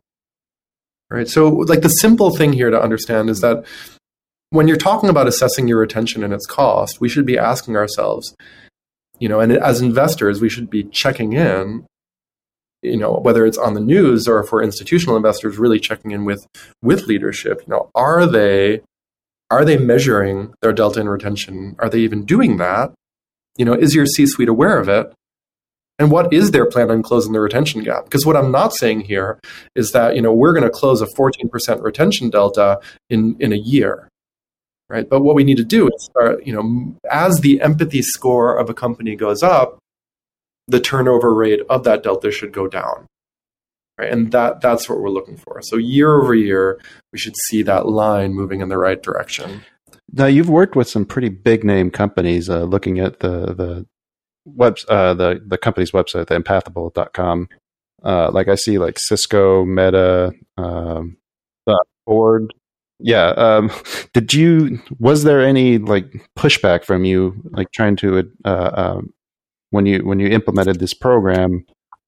[1.10, 1.28] Right.
[1.28, 3.66] So, like the simple thing here to understand is that
[4.50, 8.34] when you're talking about assessing your retention and its cost, we should be asking ourselves,
[9.20, 11.86] you know, and as investors, we should be checking in,
[12.82, 16.46] you know, whether it's on the news or for institutional investors, really checking in with
[16.82, 17.62] with leadership.
[17.68, 18.82] You know, are they
[19.50, 21.76] are they measuring their delta in retention?
[21.80, 22.92] Are they even doing that?
[23.58, 25.14] You know, is your C-suite aware of it?
[26.02, 28.06] And what is their plan on closing the retention gap?
[28.06, 29.40] Because what i'm not saying here
[29.76, 33.58] is that you know we're going to close a 14% retention delta in in a
[33.58, 34.08] year
[34.90, 35.08] right?
[35.08, 38.70] But what we need to do is start you know as the empathy score of
[38.70, 39.78] a company goes up
[40.68, 43.06] the turnover rate of that delta should go down
[44.00, 44.12] right?
[44.12, 45.62] And that that's what we're looking for.
[45.62, 46.80] So year over year
[47.14, 49.62] we should see that line moving in the right direction.
[50.12, 53.86] Now you've worked with some pretty big name companies uh, looking at the the
[54.46, 57.50] web uh, the the company's website, the empathable.com.
[58.04, 61.18] Uh, like I see like Cisco, Meta, um,
[62.06, 62.54] Ford.
[63.00, 63.30] Yeah.
[63.30, 63.72] Um,
[64.14, 64.80] did you?
[65.00, 66.06] Was there any like
[66.38, 69.14] pushback from you, like trying to uh, um,
[69.70, 71.66] when you when you implemented this program,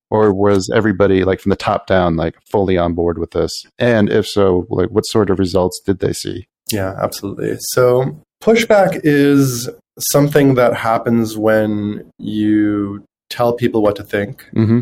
[0.09, 3.65] or was everybody like from the top down like fully on board with this?
[3.79, 6.47] And if so, like what sort of results did they see?
[6.71, 7.55] Yeah, absolutely.
[7.59, 14.49] So pushback is something that happens when you tell people what to think.
[14.55, 14.81] Mm-hmm.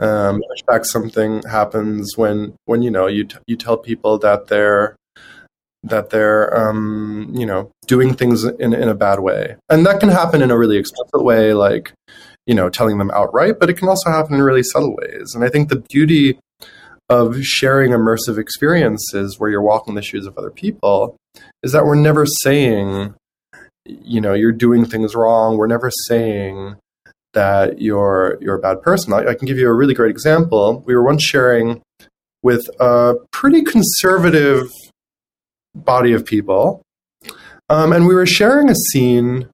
[0.00, 4.96] Um, pushback something happens when when you know you t- you tell people that they're
[5.84, 10.08] that they're um, you know doing things in in a bad way, and that can
[10.08, 11.92] happen in a really explicit way, like
[12.46, 15.32] you know telling them outright, but it can also happen in really subtle ways.
[15.34, 16.38] And I think the beauty
[17.08, 21.16] of sharing immersive experiences where you're walking the shoes of other people
[21.62, 23.14] is that we're never saying
[23.84, 25.56] you know you're doing things wrong.
[25.56, 26.76] We're never saying
[27.32, 29.12] that you're you're a bad person.
[29.12, 30.82] I, I, can give you a really great example.
[30.86, 31.82] We were once sharing
[32.42, 34.70] with a pretty conservative
[35.74, 36.84] body of people
[37.68, 39.48] um, and we were sharing a scene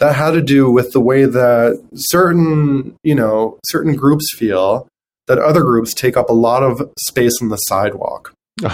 [0.00, 4.88] that had to do with the way that certain you know certain groups feel
[5.26, 8.32] that other groups take up a lot of space on the sidewalk.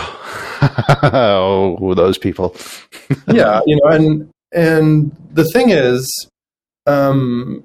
[1.03, 2.57] Oh, those people.
[3.31, 6.29] yeah, you know, and and the thing is,
[6.87, 7.65] um,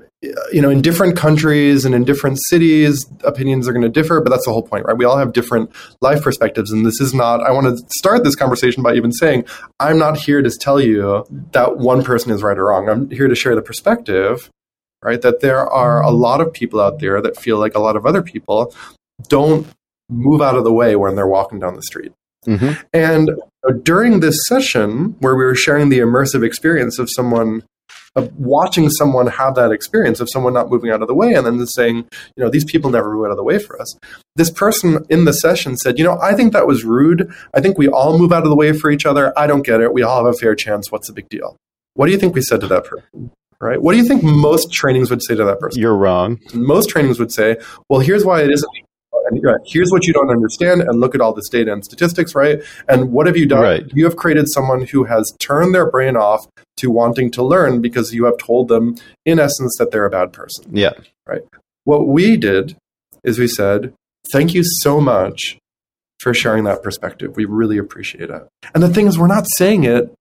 [0.51, 4.29] you know, in different countries and in different cities, opinions are going to differ, but
[4.29, 4.97] that's the whole point, right?
[4.97, 5.71] We all have different
[6.01, 6.71] life perspectives.
[6.71, 9.45] And this is not, I want to start this conversation by even saying,
[9.79, 12.89] I'm not here to tell you that one person is right or wrong.
[12.89, 14.49] I'm here to share the perspective,
[15.01, 15.21] right?
[15.21, 18.05] That there are a lot of people out there that feel like a lot of
[18.05, 18.73] other people
[19.29, 19.67] don't
[20.09, 22.11] move out of the way when they're walking down the street.
[22.47, 22.81] Mm-hmm.
[22.93, 23.31] And
[23.83, 27.63] during this session, where we were sharing the immersive experience of someone,
[28.15, 31.45] of watching someone have that experience of someone not moving out of the way, and
[31.45, 31.97] then saying,
[32.35, 33.97] you know, these people never move out of the way for us.
[34.35, 37.31] This person in the session said, you know, I think that was rude.
[37.53, 39.37] I think we all move out of the way for each other.
[39.37, 39.93] I don't get it.
[39.93, 40.91] We all have a fair chance.
[40.91, 41.57] What's the big deal?
[41.93, 43.31] What do you think we said to that person?
[43.61, 43.81] Right?
[43.81, 45.81] What do you think most trainings would say to that person?
[45.81, 46.39] You're wrong.
[46.53, 47.57] Most trainings would say,
[47.89, 48.69] well, here's why it isn't
[49.29, 52.35] and right, here's what you don't understand and look at all this data and statistics
[52.35, 52.61] right?
[52.87, 53.61] And what have you done?
[53.61, 53.83] Right.
[53.93, 56.45] you have created someone who has turned their brain off
[56.77, 60.33] to wanting to learn because you have told them in essence that they're a bad
[60.33, 60.65] person.
[60.75, 60.93] Yeah.
[61.27, 61.41] Right?
[61.83, 62.75] What we did
[63.23, 63.93] is we said
[64.31, 65.57] thank you so much
[66.19, 67.35] for sharing that perspective.
[67.35, 68.47] We really appreciate it.
[68.73, 70.13] And the thing is we're not saying it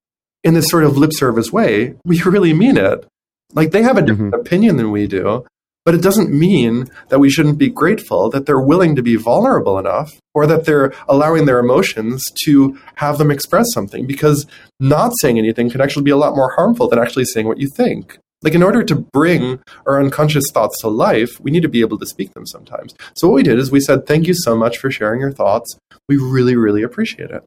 [0.45, 1.95] in this sort of lip service way.
[2.05, 3.07] We really mean it.
[3.53, 4.41] Like they have a different mm-hmm.
[4.41, 5.45] opinion than we do
[5.89, 9.79] but it doesn't mean that we shouldn't be grateful that they're willing to be vulnerable
[9.79, 14.45] enough or that they're allowing their emotions to have them express something because
[14.81, 17.71] not saying anything can actually be a lot more harmful than actually saying what you
[17.75, 18.19] think.
[18.43, 21.99] Like, in order to bring our unconscious thoughts to life, we need to be able
[22.01, 22.95] to speak them sometimes.
[23.17, 25.75] So, what we did is we said, Thank you so much for sharing your thoughts.
[26.07, 27.43] We really, really appreciate it.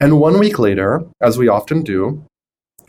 [0.00, 2.24] And one week later, as we often do,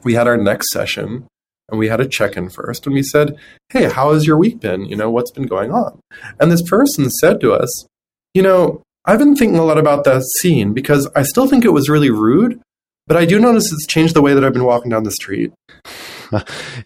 [0.05, 1.27] we had our next session
[1.69, 3.35] and we had a check-in first and we said
[3.69, 4.85] hey how has your week been?
[4.85, 5.99] You know what's been going on?
[6.39, 7.87] And this person said to us
[8.35, 11.69] you know i've been thinking a lot about that scene because i still think it
[11.69, 12.61] was really rude
[13.07, 15.51] but i do notice it's changed the way that i've been walking down the street.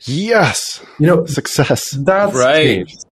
[0.02, 0.86] Yes.
[1.00, 1.92] You know success.
[1.92, 2.66] that's right.
[2.66, 3.06] changed.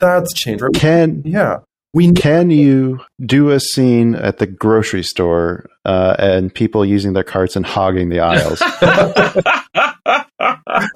[0.00, 0.62] that's changed.
[0.62, 0.74] Right?
[0.74, 1.58] can yeah
[1.94, 7.24] we can you do a scene at the grocery store uh, and people using their
[7.24, 8.60] carts and hogging the aisles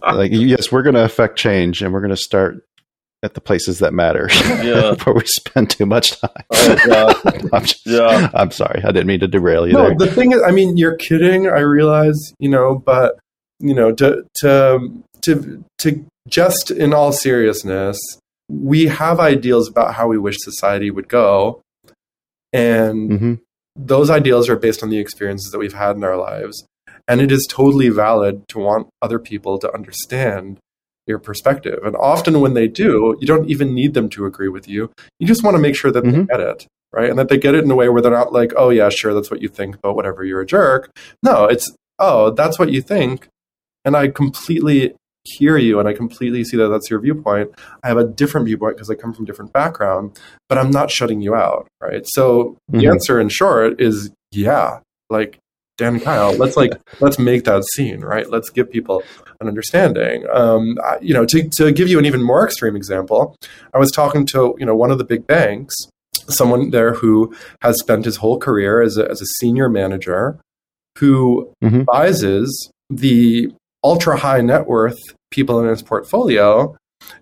[0.02, 2.64] like, yes, we're going to affect change, and we're going to start
[3.22, 4.90] at the places that matter yeah.
[4.96, 6.30] before we spend too much time.
[6.52, 8.30] Oh, I'm, just, yeah.
[8.32, 8.82] I'm sorry.
[8.84, 9.94] I didn't mean to derail you no, there.
[9.96, 11.48] The thing is, I mean, you're kidding.
[11.48, 13.18] I realize, you know, but
[13.60, 17.98] you know, to to to to just in all seriousness,
[18.48, 21.60] we have ideals about how we wish society would go,
[22.52, 23.34] and mm-hmm.
[23.76, 26.66] those ideals are based on the experiences that we've had in our lives.
[27.06, 30.58] And it is totally valid to want other people to understand
[31.06, 31.78] your perspective.
[31.82, 34.92] And often when they do, you don't even need them to agree with you.
[35.18, 36.20] You just want to make sure that mm-hmm.
[36.20, 37.08] they get it, right?
[37.08, 39.14] And that they get it in a way where they're not like, oh, yeah, sure,
[39.14, 40.90] that's what you think, but whatever, you're a jerk.
[41.22, 43.28] No, it's, oh, that's what you think.
[43.86, 44.94] And I completely
[45.36, 47.50] hear you and I completely see that that's your viewpoint.
[47.82, 51.20] I have a different viewpoint because I come from different background, but I'm not shutting
[51.20, 52.02] you out, right?
[52.06, 52.78] So mm-hmm.
[52.78, 54.80] the answer in short is yeah.
[55.10, 55.38] Like
[55.78, 58.28] Dan and Kyle, let's like let's make that scene, right?
[58.28, 59.02] Let's give people
[59.40, 60.26] an understanding.
[60.32, 63.36] Um, you know, to to give you an even more extreme example,
[63.72, 65.74] I was talking to you know one of the big banks,
[66.28, 70.38] someone there who has spent his whole career as a, as a senior manager,
[70.98, 71.80] who mm-hmm.
[71.80, 73.52] advises the
[73.84, 74.98] ultra high net worth
[75.30, 76.76] people in his portfolio,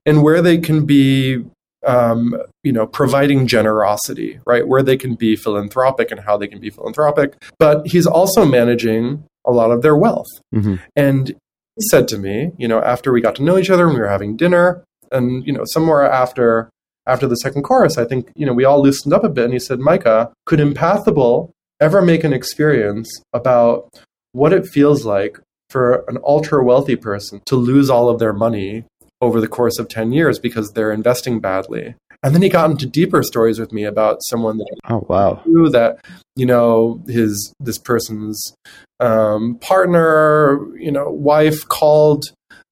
[0.04, 1.44] and where they can be
[1.86, 4.66] um, you know, providing generosity, right?
[4.66, 7.36] Where they can be philanthropic and how they can be philanthropic.
[7.58, 10.26] But he's also managing a lot of their wealth.
[10.54, 10.76] Mm-hmm.
[10.96, 13.94] And he said to me, you know, after we got to know each other and
[13.94, 16.70] we were having dinner, and you know, somewhere after
[17.06, 19.44] after the second chorus, I think you know we all loosened up a bit.
[19.44, 23.88] And he said, Micah, could Empathable ever make an experience about
[24.32, 25.38] what it feels like
[25.76, 28.82] for an ultra wealthy person to lose all of their money
[29.20, 31.94] over the course of 10 years because they're investing badly.
[32.22, 35.42] And then he got into deeper stories with me about someone that oh wow.
[35.44, 35.98] knew that
[36.34, 38.56] you know his this person's
[39.00, 42.24] um, partner, you know, wife called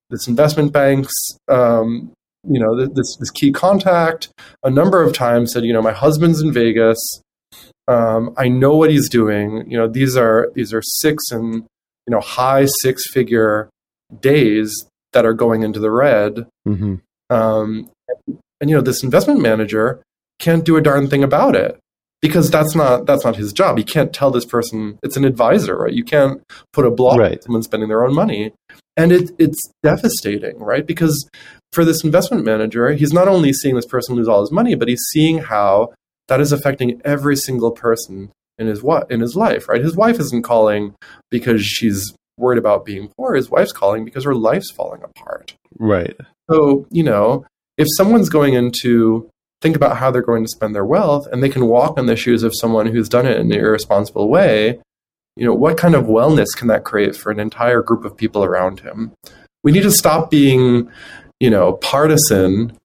[0.08, 1.12] this investment bank's
[1.48, 2.10] um,
[2.48, 4.30] you know this this key contact
[4.62, 6.98] a number of times said you know my husband's in Vegas.
[7.86, 9.70] Um, I know what he's doing.
[9.70, 11.66] You know these are these are six and
[12.06, 13.68] you know high six figure
[14.20, 14.72] days
[15.12, 16.96] that are going into the red mm-hmm.
[17.30, 17.90] um,
[18.60, 20.02] and, you know this investment manager
[20.38, 21.78] can't do a darn thing about it
[22.24, 23.76] because that's not that's not his job.
[23.76, 25.92] He can't tell this person it's an advisor, right?
[25.92, 26.42] You can't
[26.72, 27.32] put a block Right.
[27.36, 28.54] on someone spending their own money,
[28.96, 30.86] and it, it's devastating, right?
[30.86, 31.28] Because
[31.74, 34.88] for this investment manager, he's not only seeing this person lose all his money, but
[34.88, 35.92] he's seeing how
[36.28, 39.82] that is affecting every single person in his what in his life, right?
[39.82, 40.94] His wife isn't calling
[41.30, 43.34] because she's worried about being poor.
[43.34, 45.54] His wife's calling because her life's falling apart.
[45.78, 46.16] right
[46.50, 47.46] So, you know,
[47.78, 49.28] if someone's going into
[49.60, 52.16] think about how they're going to spend their wealth and they can walk in the
[52.16, 54.78] shoes of someone who's done it in an irresponsible way,
[55.36, 58.44] you know, what kind of wellness can that create for an entire group of people
[58.44, 59.12] around him?
[59.62, 60.90] We need to stop being,
[61.40, 62.78] you know, partisan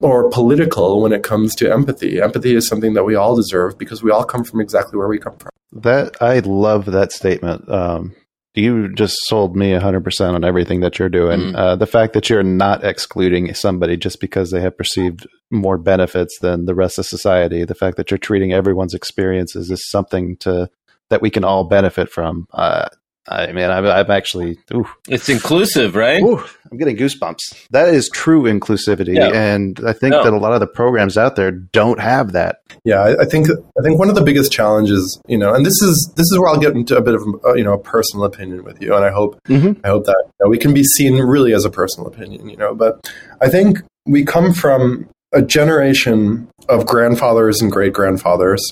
[0.00, 2.20] or political when it comes to empathy.
[2.20, 5.18] Empathy is something that we all deserve because we all come from exactly where we
[5.18, 5.50] come from.
[5.72, 8.14] that I love that statement um,
[8.54, 11.56] you just sold me 100% on everything that you're doing Mm.
[11.56, 16.38] uh, the fact that you're not excluding somebody just because they have perceived more benefits
[16.40, 20.68] than the rest of society the fact that you're treating everyone's experiences as something to
[21.10, 22.88] that we can all benefit from uh,
[23.28, 26.22] I mean, I'm, I'm actually, ooh, It's inclusive, right?
[26.22, 27.66] Ooh, I'm getting goosebumps.
[27.70, 29.30] That is true inclusivity, Yeah.
[29.34, 30.22] and I think No.
[30.22, 32.58] that a lot of the programs out there don't have that.
[32.84, 35.80] Yeah, I, I think I think one of the biggest challenges, you know, and this
[35.82, 38.24] is this is where I'll get into a bit of uh, you know a personal
[38.26, 39.80] opinion with you, and I hope Mhm.
[39.84, 42.56] I hope that you know, we can be seen really as a personal opinion, you
[42.56, 42.74] know.
[42.74, 43.10] But
[43.40, 48.62] I think we come from a generation of grandfathers and great grandfathers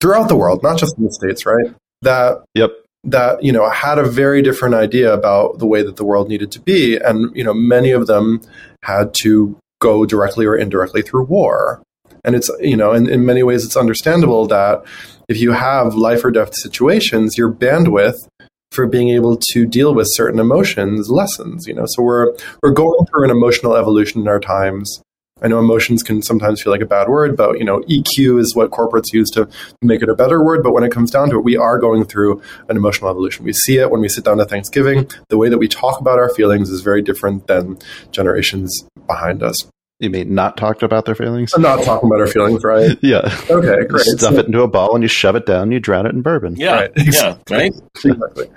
[0.00, 1.72] throughout the world, not just in the states, right?
[2.02, 2.70] That Yep.
[3.04, 6.52] That you know had a very different idea about the way that the world needed
[6.52, 8.40] to be, and you know many of them
[8.82, 11.82] had to go directly or indirectly through war.
[12.24, 14.84] And it's you know in, in many ways it's understandable that
[15.28, 18.16] if you have life or death situations, your bandwidth
[18.72, 21.66] for being able to deal with certain emotions lessens.
[21.66, 25.02] You know, so we're we're going through an emotional evolution in our times.
[25.42, 28.54] I know emotions can sometimes feel like a bad word, but you know, EQ is
[28.54, 29.48] what corporates use to
[29.82, 30.62] make it a better word.
[30.62, 33.44] But when it comes down to it, we are going through an emotional evolution.
[33.44, 35.10] We see it when we sit down to Thanksgiving.
[35.28, 37.78] The way that we talk about our feelings is very different than
[38.12, 39.56] generations behind us.
[39.98, 41.52] You mean not talked about their feelings?
[41.52, 42.96] I'm not talking about our feelings, right?
[43.02, 43.20] Yeah.
[43.50, 44.04] Okay, You great.
[44.04, 46.14] stuff So- it into a ball and you shove it down and you drown it
[46.14, 46.56] in bourbon.
[46.56, 46.92] Yeah, Right.
[46.96, 47.72] yeah, right.
[48.02, 48.48] exactly.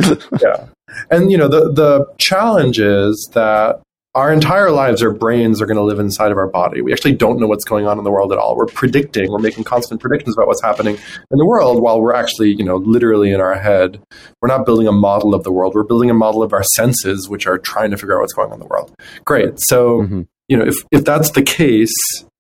[0.41, 0.67] yeah.
[1.11, 3.81] And you know, the the challenge is that
[4.15, 6.81] our entire lives, our brains are going to live inside of our body.
[6.81, 8.55] We actually don't know what's going on in the world at all.
[8.55, 10.95] We're predicting, we're making constant predictions about what's happening
[11.31, 13.99] in the world while we're actually, you know, literally in our head.
[14.41, 15.73] We're not building a model of the world.
[15.73, 18.49] We're building a model of our senses, which are trying to figure out what's going
[18.49, 18.93] on in the world.
[19.25, 19.59] Great.
[19.59, 20.27] So, Mhm.
[20.47, 21.93] you know, if, if that's the case,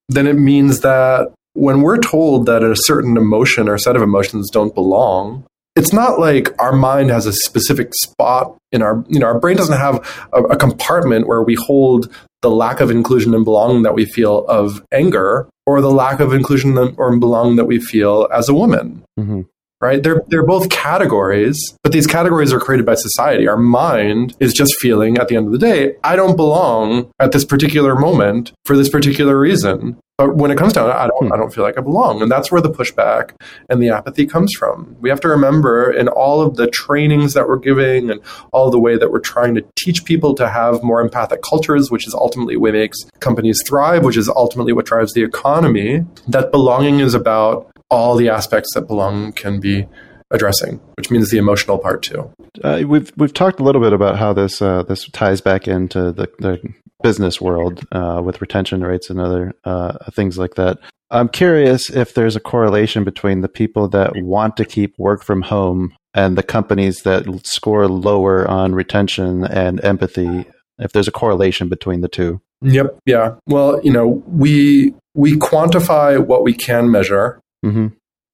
[0.09, 4.49] then it means that when we're told that a certain emotion or set of emotions
[4.51, 5.43] don't belong,
[5.75, 9.57] it's not like our mind has a specific spot in our, you know, our brain
[9.57, 9.95] doesn't have
[10.33, 12.11] a, a compartment where we hold
[12.41, 16.33] the lack of inclusion and belonging that we feel of anger or the lack of
[16.33, 19.45] inclusion or belonging that we feel as a woman Mhm.
[19.81, 20.03] right?
[20.03, 23.47] They're they're both categories, but these categories are created by society.
[23.47, 27.31] Our mind is just feeling at the end of the day, I don't belong at
[27.31, 29.97] this particular moment for this particular reason.
[30.17, 32.51] But when it comes down, I don't I don't feel like I belong, and that's
[32.51, 33.31] where the pushback
[33.67, 34.95] and the apathy comes from.
[34.99, 38.79] We have to remember in all of the trainings that we're giving and all the
[38.79, 42.57] way that we're trying to teach people to have more empathic cultures, which is ultimately
[42.57, 46.05] what makes companies thrive, which is ultimately what drives the economy.
[46.27, 49.87] That belonging is about all the aspects that belong can be
[50.29, 52.31] addressing, which means the emotional part too.
[52.63, 56.11] Uh, we've we've talked a little bit about how this uh, this ties back into
[56.11, 56.59] the, the
[57.03, 60.79] business world uh, with retention rates and other uh, things like that.
[61.11, 65.43] I'm curious if there's a correlation between the people that want to keep work from
[65.43, 70.45] home and the companies that score lower on retention and empathy.
[70.79, 72.41] If there's a correlation between the two.
[72.61, 72.97] Yep.
[73.05, 73.35] Yeah.
[73.45, 77.87] Well, you know, we we quantify what we can measure hmm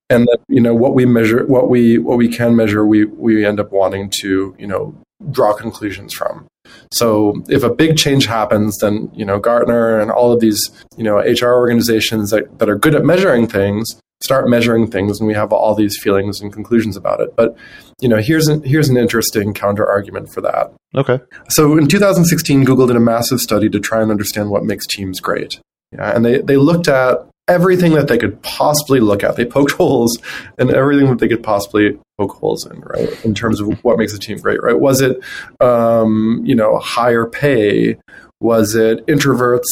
[0.09, 3.45] and that you know what we measure what we what we can measure we we
[3.45, 4.95] end up wanting to you know
[5.31, 6.47] draw conclusions from
[6.91, 10.59] so if a big change happens then you know gartner and all of these
[10.97, 13.87] you know hr organizations that, that are good at measuring things
[14.21, 17.55] start measuring things and we have all these feelings and conclusions about it but
[18.01, 21.19] you know here's an here's an interesting counter argument for that Okay.
[21.49, 25.19] so in 2016, Google did a massive study to try and understand what makes teams
[25.19, 25.59] great.
[25.91, 29.35] Yeah, and they, they looked at everything that they could possibly look at.
[29.35, 30.17] They poked holes
[30.57, 33.25] in everything that they could possibly poke holes in, right?
[33.25, 34.79] In terms of what makes a team great, right?
[34.79, 35.19] Was it,
[35.59, 37.97] um, you know, higher pay?
[38.41, 39.65] Was it introverts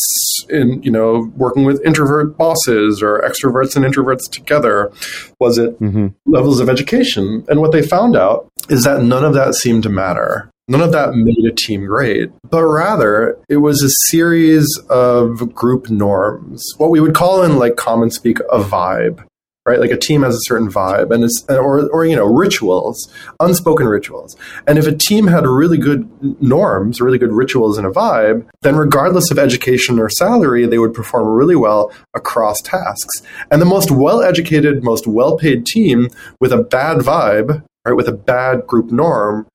[0.49, 4.91] in, you know, working with introvert bosses or extroverts and introverts together?
[5.39, 6.07] Was it mm-hmm.
[6.25, 7.45] levels of education?
[7.47, 10.51] And what they found out is that none of that seemed to matter.
[10.70, 15.89] None of that made a team great, but rather it was a series of group
[15.89, 19.26] norms, what we would call in like common speak a vibe,
[19.65, 19.80] right?
[19.80, 23.09] Like a team has a certain vibe and it's, or, or, you know, rituals,
[23.39, 24.36] unspoken rituals.
[24.68, 26.09] And if a team had really good
[26.41, 30.93] norms, really good rituals and a vibe, then regardless of education or salary, they would
[30.93, 33.22] perform really well across tasks.
[33.51, 36.09] And the most well educated, most well paid team
[36.41, 39.47] with a bad vibe, right, with a bad group norm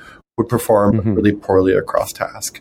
[0.43, 1.15] would perform mm-hmm.
[1.15, 2.61] really poorly across task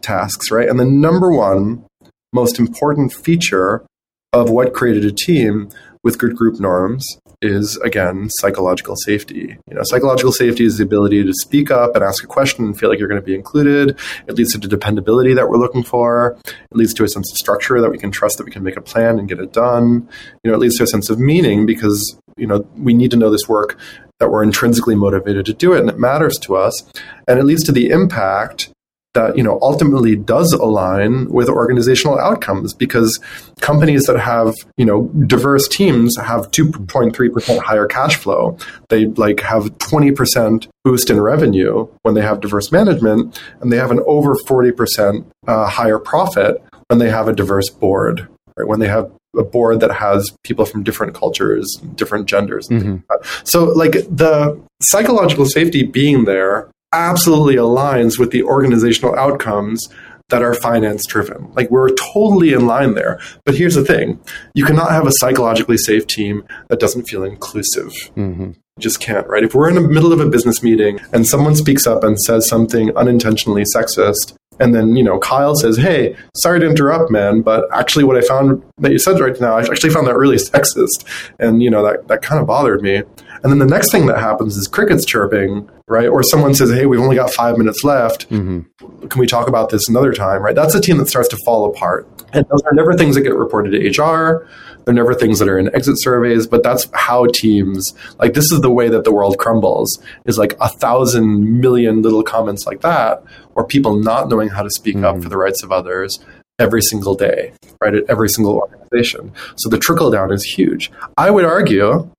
[0.00, 0.68] tasks, right?
[0.68, 1.86] And the number one
[2.32, 3.86] most important feature
[4.32, 5.70] of what created a team
[6.04, 7.04] with good group norms
[7.42, 9.56] is again psychological safety.
[9.68, 12.78] You know, psychological safety is the ability to speak up and ask a question and
[12.78, 13.98] feel like you're going to be included.
[14.28, 16.38] It leads to the dependability that we're looking for.
[16.46, 18.76] It leads to a sense of structure that we can trust that we can make
[18.76, 20.08] a plan and get it done.
[20.44, 23.16] You know, it leads to a sense of meaning because you know we need to
[23.16, 23.78] know this work
[24.20, 26.84] that we're intrinsically motivated to do it and it matters to us.
[27.26, 28.70] And it leads to the impact
[29.14, 33.18] that you know ultimately does align with organizational outcomes because
[33.60, 38.58] companies that have you know diverse teams have 2.3% higher cash flow.
[38.88, 43.90] They like have 20% boost in revenue when they have diverse management and they have
[43.90, 48.68] an over 40% uh, higher profit when they have a diverse board right?
[48.68, 52.98] When they have a board that has people from different cultures different genders mm-hmm.
[53.42, 59.88] so like the psychological safety being there absolutely aligns with the organizational outcomes
[60.30, 61.52] that are finance driven.
[61.52, 63.20] Like we're totally in line there.
[63.44, 64.20] But here's the thing
[64.54, 67.92] you cannot have a psychologically safe team that doesn't feel inclusive.
[68.16, 68.52] Mm-hmm.
[68.76, 69.44] You just can't, right?
[69.44, 72.48] If we're in the middle of a business meeting and someone speaks up and says
[72.48, 77.66] something unintentionally sexist, and then, you know, Kyle says, Hey, sorry to interrupt, man, but
[77.72, 81.04] actually what I found that you said right now, I actually found that really sexist.
[81.38, 83.02] And, you know, that, that kind of bothered me.
[83.42, 86.08] And then the next thing that happens is crickets chirping, right?
[86.08, 88.28] Or someone says, "Hey, we've only got five minutes left.
[88.30, 89.06] Mm-hmm.
[89.08, 90.54] Can we talk about this another time?" Right?
[90.54, 92.08] That's a team that starts to fall apart.
[92.32, 94.48] And those are never things that get reported to HR.
[94.84, 96.46] They're never things that are in exit surveys.
[96.46, 100.00] But that's how teams like this is the way that the world crumbles.
[100.26, 103.22] Is like a thousand million little comments like that,
[103.54, 105.04] or people not knowing how to speak mm-hmm.
[105.04, 106.18] up for the rights of others
[106.58, 107.94] every single day, right?
[107.94, 109.32] At every single organization.
[109.56, 110.90] So the trickle down is huge.
[111.16, 112.10] I would argue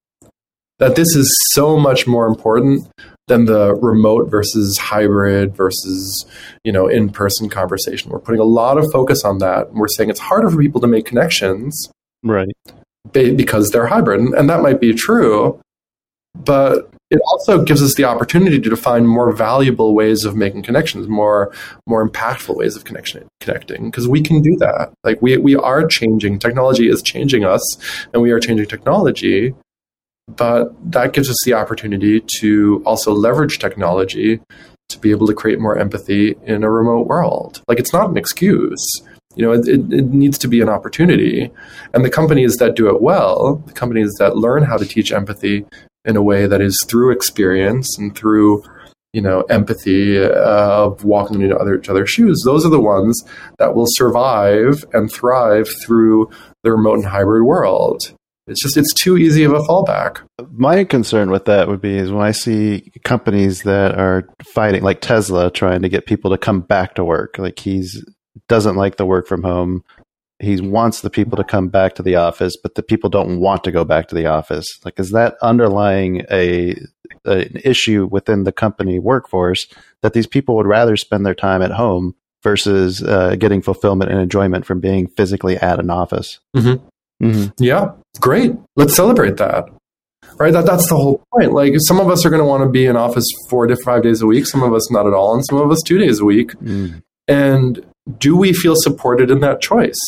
[0.80, 2.88] that this is so much more important
[3.28, 6.26] than the remote versus hybrid versus
[6.64, 8.12] you know in-person conversation.
[8.12, 9.74] We're putting a lot of focus on that.
[9.74, 11.90] We're saying it's harder for people to make connections
[12.24, 12.48] right.
[13.12, 15.60] because they're hybrid and that might be true
[16.44, 21.08] but it also gives us the opportunity to find more valuable ways of making connections
[21.08, 21.54] more
[21.88, 24.92] more impactful ways of connection connecting because we can do that.
[25.04, 26.40] Like we we are changing.
[26.40, 29.54] Technology is changing us and we are changing technology
[30.28, 34.42] but that gives us the opportunity to also leverage technology
[34.90, 37.62] to be able to create more empathy in a remote world.
[37.68, 38.86] Like it's not an excuse.
[39.36, 41.52] You know, it, it, needs to be an opportunity.
[41.94, 45.66] And the companies that do it well, the companies that learn how to teach empathy
[46.06, 48.64] in a way that is through experience and through,
[49.12, 53.22] you know, empathy uh, of walking into other, each other's shoes, those are the ones
[53.58, 56.30] that will survive and thrive through
[56.64, 58.14] the remote and hybrid world.
[58.48, 60.22] It's just it's too easy of a fallback.
[60.52, 65.02] My concern with that would be is when I see companies that are fighting, like
[65.02, 67.38] Tesla, trying to get people to come back to work.
[67.40, 68.04] Like he's
[68.48, 69.84] doesn't like the work from home.
[70.40, 73.64] He wants the people to come back to the office, but the people don't want
[73.64, 74.80] to go back to the office.
[74.84, 76.76] Like, is that underlying a
[77.24, 79.68] an issue within the company workforce
[80.02, 84.20] that these people would rather spend their time at home versus uh, getting fulfillment and
[84.20, 86.40] enjoyment from being physically at an office?
[86.56, 86.86] Mm-hmm.
[87.22, 87.64] Mm-hmm.
[87.64, 88.54] Yeah, great.
[88.76, 89.66] Let's celebrate that.
[90.38, 91.54] Right, that that's the whole point.
[91.54, 94.04] Like, some of us are going to want to be in office four to five
[94.04, 94.46] days a week.
[94.46, 96.52] Some of us not at all, and some of us two days a week.
[96.56, 97.02] Mm.
[97.28, 97.86] And
[98.18, 100.00] do we feel supported in that choice?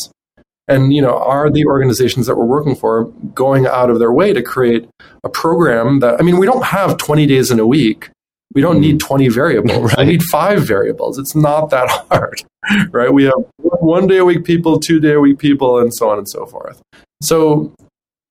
[0.68, 3.04] And you know, are the organizations that we're working for
[3.34, 4.86] going out of their way to create
[5.24, 6.20] a program that?
[6.20, 8.10] I mean, we don't have twenty days in a week.
[8.54, 9.06] We don't need mm.
[9.06, 9.78] 20 variables.
[9.96, 9.98] right.
[9.98, 11.18] We need five variables.
[11.18, 12.42] It's not that hard,
[12.90, 13.12] right?
[13.12, 16.18] We have one day a week people, two day a week people, and so on
[16.18, 16.80] and so forth.
[17.22, 17.74] So,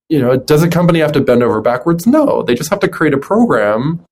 [0.09, 2.07] you know, does a company have to bend over backwards?
[2.07, 2.43] No.
[2.43, 4.03] They just have to create a program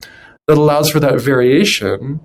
[0.48, 2.20] that allows for that variation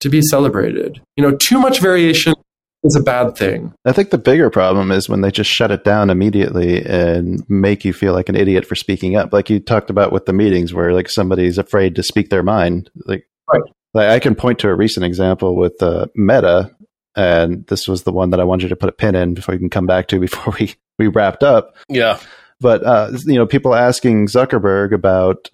[0.00, 1.00] to be celebrated.
[1.16, 2.34] You know, too much variation
[2.82, 3.74] is a bad thing.
[3.84, 7.84] I think the bigger problem is when they just shut it down immediately and make
[7.84, 9.32] you feel like an idiot for speaking up.
[9.32, 12.90] Like you talked about with the meetings where like somebody's afraid to speak their mind.
[13.04, 13.62] Like, right.
[13.92, 16.74] like I can point to a recent example with uh, Meta,
[17.16, 19.54] and this was the one that I wanted you to put a pin in before
[19.54, 21.76] you can come back to before we we wrapped up.
[21.88, 22.18] Yeah.
[22.60, 25.48] But uh, you know, people asking Zuckerberg about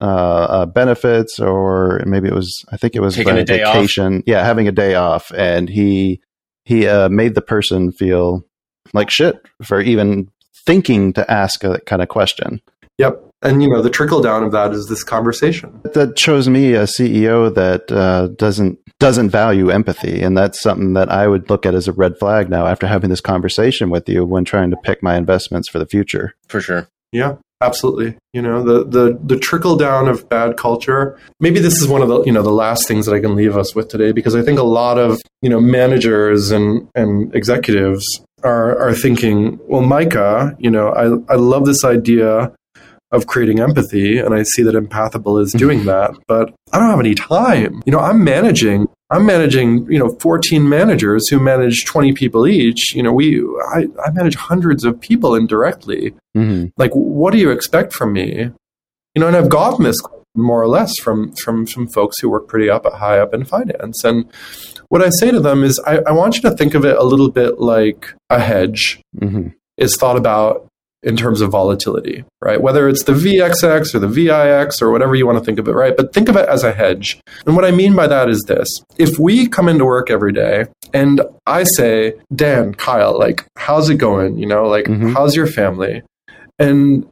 [0.00, 3.74] uh, uh, benefits, or maybe it was I think it was Taking a day off.
[3.74, 4.22] vacation.
[4.26, 6.20] Yeah, having a day off, and he
[6.68, 8.44] he uh, made the person feel
[8.92, 10.30] like shit for even
[10.66, 12.60] thinking to ask a kind of question.
[12.98, 13.24] Yep.
[13.40, 15.80] And you know, the trickle down of that is this conversation.
[15.94, 21.08] That shows me a CEO that uh, doesn't doesn't value empathy, and that's something that
[21.08, 24.26] I would look at as a red flag now after having this conversation with you
[24.26, 26.34] when trying to pick my investments for the future.
[26.48, 26.88] For sure.
[27.12, 28.16] Yeah, absolutely.
[28.32, 31.18] You know, the the the trickle down of bad culture.
[31.40, 33.56] Maybe this is one of the you know the last things that I can leave
[33.56, 38.04] us with today because I think a lot of you know managers and and executives
[38.42, 42.52] are are thinking, well, Micah, you know, I I love this idea
[43.10, 45.58] of creating empathy and I see that Empathable is mm-hmm.
[45.58, 47.82] doing that, but I don't have any time.
[47.86, 52.94] You know, I'm managing I'm managing, you know, 14 managers who manage 20 people each.
[52.94, 53.40] You know, we
[53.72, 56.14] I, I manage hundreds of people indirectly.
[56.36, 56.66] Mm-hmm.
[56.76, 58.50] Like, what do you expect from me?
[59.14, 59.98] You know, and I've gotten this
[60.34, 64.04] more or less from from some folks who work pretty up high up in finance.
[64.04, 64.30] And
[64.88, 67.02] what I say to them is, I, I want you to think of it a
[67.02, 69.48] little bit like a hedge Mm-hmm.
[69.78, 70.67] is thought about
[71.02, 72.60] in terms of volatility, right?
[72.60, 75.72] Whether it's the VXX or the VIX or whatever you want to think of it,
[75.72, 75.96] right?
[75.96, 77.20] But think of it as a hedge.
[77.46, 78.68] And what I mean by that is this.
[78.98, 83.96] If we come into work every day and I say, Dan, Kyle, like, how's it
[83.96, 84.38] going?
[84.38, 85.12] You know, like, Mhm.
[85.14, 86.02] how's your family?
[86.58, 87.06] And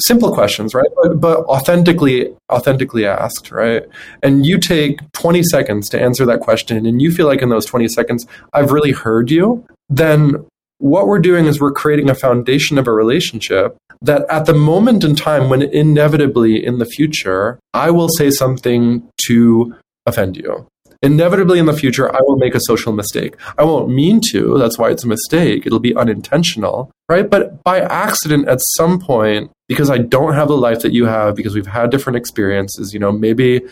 [0.00, 0.88] simple questions, right?
[1.02, 3.82] But, but authentically, authentically asked, right?
[4.22, 7.66] And you take 20 seconds to answer that question and you feel like in those
[7.66, 10.44] 20 seconds, I've really heard you, then
[10.78, 15.04] what we're doing is we're creating a foundation of a relationship that at the moment
[15.04, 19.74] in time when inevitably in the future I will say something to
[20.06, 20.66] offend you.
[21.02, 23.36] Inevitably in the future, I will make a social mistake.
[23.58, 24.56] I won't mean to.
[24.58, 25.66] That's why it's a mistake.
[25.66, 27.28] It'll be unintentional, right?
[27.28, 31.34] But by accident at some point, because I don't have the life that you have,
[31.34, 33.62] because we've had different experiences, you know, maybe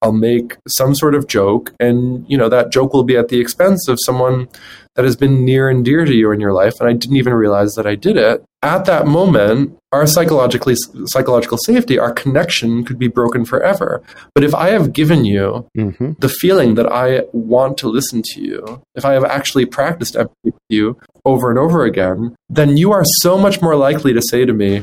[0.00, 3.38] I'll make some sort of joke and, you know, that joke will be at the
[3.38, 4.48] expense of someone
[4.96, 7.34] that has been near and dear to you in your life and I didn't even
[7.34, 8.42] realize that I did it.
[8.62, 10.74] At that moment, our psychologically
[11.06, 14.02] psychological safety, our connection could be broken forever.
[14.34, 16.12] But if I have given you Mm-hmm.
[16.18, 20.34] the feeling that I want to listen to you, if I have actually practiced empathy
[20.44, 24.44] with you over and over again, then you are so much more likely to say
[24.44, 24.82] to me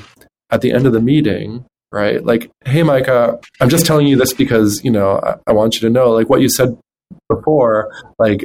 [0.50, 2.26] at the end of the meeting, right?
[2.26, 5.82] Like, hey, Micah, I'm just telling you this because, you know, I, I want you
[5.82, 6.76] to know, like what you said
[7.30, 8.44] before, like,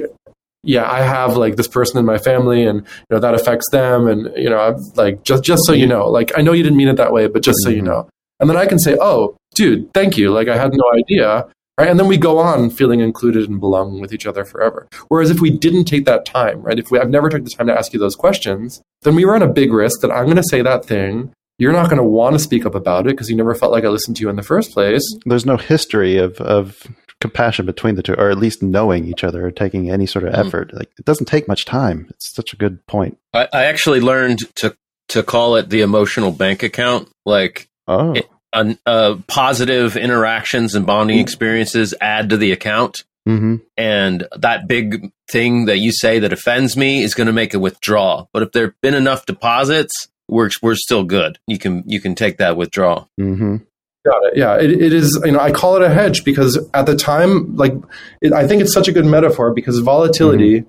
[0.63, 4.07] yeah, I have like this person in my family and, you know, that affects them.
[4.07, 6.77] And, you know, I'm like, just, just so you know, like, I know you didn't
[6.77, 7.87] mean it that way, but just so you mm-hmm.
[7.87, 8.09] know.
[8.41, 10.31] And then I can say, oh, dude, thank you.
[10.31, 11.47] Like, I had no idea.
[11.77, 11.89] Right.
[11.89, 14.87] And then we go on feeling included and belonging with each other forever.
[15.09, 17.67] Whereas if we didn't take that time, right, if we, I've never took the time
[17.67, 20.45] to ask you those questions, then we run a big risk that I'm going to
[20.45, 21.33] say that thing.
[21.59, 23.85] You're not going to want to speak up about it because you never felt like
[23.85, 25.03] I listened to you in the first place.
[25.27, 26.87] There's no history of, of
[27.21, 30.33] compassion between the two, or at least knowing each other or taking any sort of
[30.35, 30.47] Mhm.
[30.47, 30.75] effort.
[30.75, 32.07] Like it doesn't take much time.
[32.11, 33.19] It's such a good point.
[33.33, 34.77] I, I actually learned to
[35.09, 37.09] to call it the emotional bank account.
[37.27, 43.05] Like Oh, It- uh, uh, positive interactions and bonding experiences add to the account.
[43.29, 43.57] mm-hmm.
[43.77, 47.59] and that big thing that you say that offends me is going to make a
[47.59, 48.29] withdrawal.
[48.33, 51.39] But if there've been enough deposits, we're we're still good.
[51.47, 53.09] You can you can take that withdrawal.
[53.21, 53.57] Mm-hmm.
[54.05, 54.37] Got it.
[54.37, 55.19] Yeah, it, it is.
[55.25, 57.73] You know, I call it a hedge because at the time, like,
[58.21, 60.67] it, I think it's such a good metaphor because volatility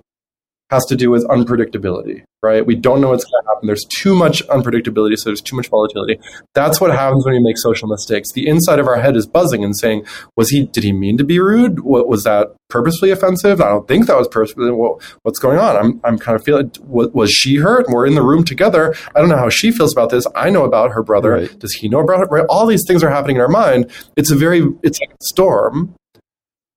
[0.70, 2.66] has to do with unpredictability, right?
[2.66, 3.66] We don't know what's going to happen.
[3.68, 6.18] There's too much unpredictability, so there's too much volatility.
[6.54, 8.32] That's what happens when we make social mistakes.
[8.32, 10.04] The inside of our head is buzzing and saying,
[10.36, 10.66] "Was he?
[10.66, 11.80] Did he mean to be rude?
[11.80, 13.60] What was that purposefully offensive?
[13.60, 14.72] I don't think that was purposefully.
[14.72, 15.76] What, what's going on?
[15.76, 16.72] I'm I'm kind of feeling.
[16.82, 17.86] Was, was she hurt?
[17.88, 18.92] We're in the room together.
[19.14, 20.26] I don't know how she feels about this.
[20.34, 21.30] I know about her brother.
[21.30, 21.58] Right.
[21.60, 22.28] Does he know about it?
[22.30, 22.46] Right?
[22.48, 23.88] All these things are happening in our mind.
[24.16, 25.94] It's a very it's like a storm.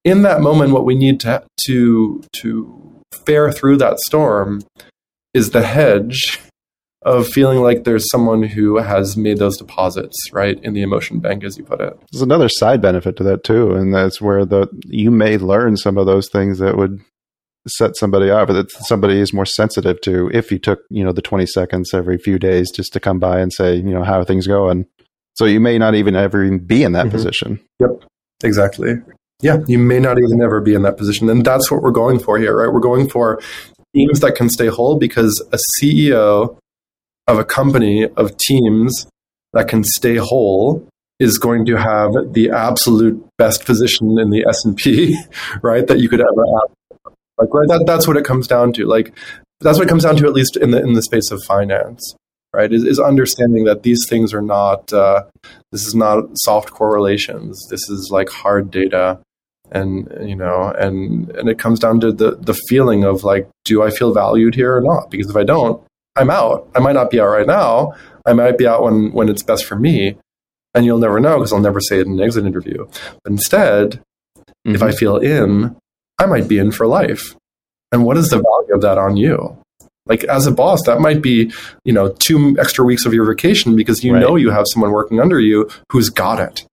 [0.06, 2.89] In that moment, what we need to to to
[3.26, 4.62] fare through that storm
[5.34, 6.40] is the hedge
[7.04, 11.44] of feeling like there's someone who has made those deposits right in the emotion bank,
[11.44, 11.98] as you put it.
[12.12, 15.98] There's another side benefit to that too, and that's where the you may learn some
[15.98, 17.00] of those things that would
[17.68, 21.12] set somebody off, or that somebody is more sensitive to if you took you know
[21.14, 24.20] the 20 seconds every few days just to come by and say you know how
[24.20, 24.86] are things going.
[25.36, 27.12] So you may not even ever even be in that Mhm.
[27.12, 27.60] position.
[28.44, 28.96] Exactly.
[29.42, 31.30] Yeah, you may not even ever be in that position.
[31.30, 32.74] And that's what we're going for here, right?
[32.74, 33.42] We're going for
[33.96, 36.58] teams that can stay whole because a CEO
[37.28, 39.08] of a company of teams
[39.54, 40.86] that can stay whole
[41.20, 45.18] is going to have the absolute best position in the S&P,
[45.62, 47.14] right, that you could ever have.
[47.38, 48.86] Like right that that's what it comes down to.
[48.86, 49.14] Like
[49.62, 52.16] that's what it comes down to at least in the in the space of finance
[52.54, 55.24] right is, is understanding that these things are not uh,
[55.72, 59.20] this is not soft correlations this is like hard data
[59.72, 63.84] and you know and and it comes down to the the feeling of like do
[63.84, 65.82] i feel valued here or not because if i don't
[66.16, 67.94] i'm out i might not be out right now
[68.26, 70.18] i might be out when when it's best for me
[70.74, 72.86] and you'll never know because i'll never say it in an exit interview
[73.24, 74.02] but instead
[74.40, 74.76] mm-hmm.
[74.76, 75.76] if i feel in
[76.18, 77.36] i might be in for life
[77.92, 79.58] and what is the value of that on you
[80.10, 81.54] like as a boss, that might be,
[81.86, 84.20] you know, two extra weeks of your vacation because you right.
[84.20, 86.66] know you have someone working under you who's got it.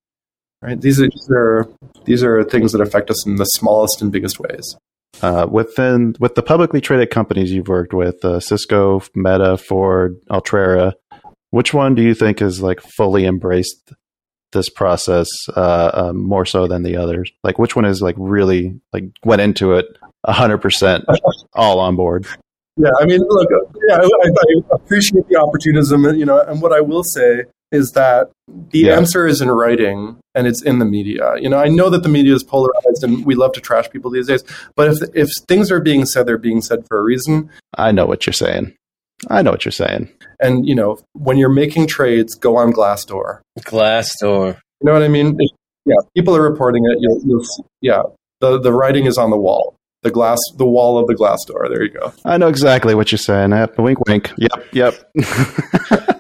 [0.63, 0.81] Right?
[0.81, 1.69] These are, these are
[2.07, 4.77] these are things that affect us in the smallest and biggest ways.
[5.23, 10.93] Uh, within with the publicly traded companies you've worked with, uh, Cisco, Meta, Ford, Altrera,
[11.51, 13.93] which one do you think is like fully embraced
[14.53, 17.31] this process uh, um, more so than the others?
[17.43, 19.87] Like, which one is like really like went into it
[20.27, 21.05] hundred percent
[21.55, 22.27] all on board?
[22.77, 23.49] Yeah, I mean, look,
[23.89, 27.45] yeah, I, I, appreciate the opportunism, and you know, and what I will say
[27.77, 28.31] is that
[28.71, 28.97] the yeah.
[28.97, 31.35] answer is in writing and it's in the media.
[31.39, 34.11] You know, I know that the media is polarized and we love to trash people
[34.11, 34.43] these days,
[34.75, 37.51] but if if things are being said, they're being said for a reason.
[37.77, 38.75] I know what you're saying.
[39.31, 40.11] I know what you're saying.
[40.41, 43.41] And you know, when you're making trades, go on Glassdoor.
[43.61, 44.59] Glassdoor.
[44.81, 45.39] You know what I mean?
[45.85, 46.99] Yeah, people are reporting it.
[47.01, 47.45] You'll, you'll
[47.81, 48.03] yeah,
[48.41, 49.77] the the writing is on the wall
[50.07, 51.67] the glass, the wall of the glass door.
[51.69, 52.13] There you go.
[52.25, 53.51] I know exactly what you're saying.
[53.77, 54.33] Wink, wink.
[54.39, 55.13] Yep, yep.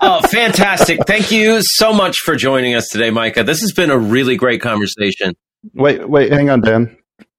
[0.00, 1.06] oh, fantastic!
[1.06, 3.44] Thank you so much for joining us today, Micah.
[3.44, 5.34] This has been a really great conversation.
[5.74, 6.96] Wait, wait, hang on, Dan.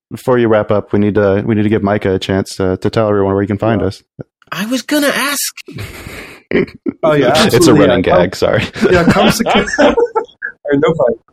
[0.09, 2.77] Before you wrap up, we need to we need to give Micah a chance to,
[2.77, 4.03] to tell everyone where you can find us.
[4.51, 5.55] I was gonna ask.
[7.03, 7.57] oh yeah, absolutely.
[7.57, 8.31] it's a running yeah, gag.
[8.31, 8.63] Come, sorry.
[8.89, 9.31] Yeah, come.
[10.73, 11.27] no fight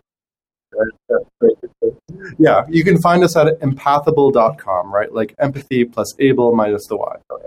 [2.39, 5.13] yeah, you can find us at empathable.com, right?
[5.13, 7.17] Like empathy plus able minus the Y.
[7.31, 7.41] So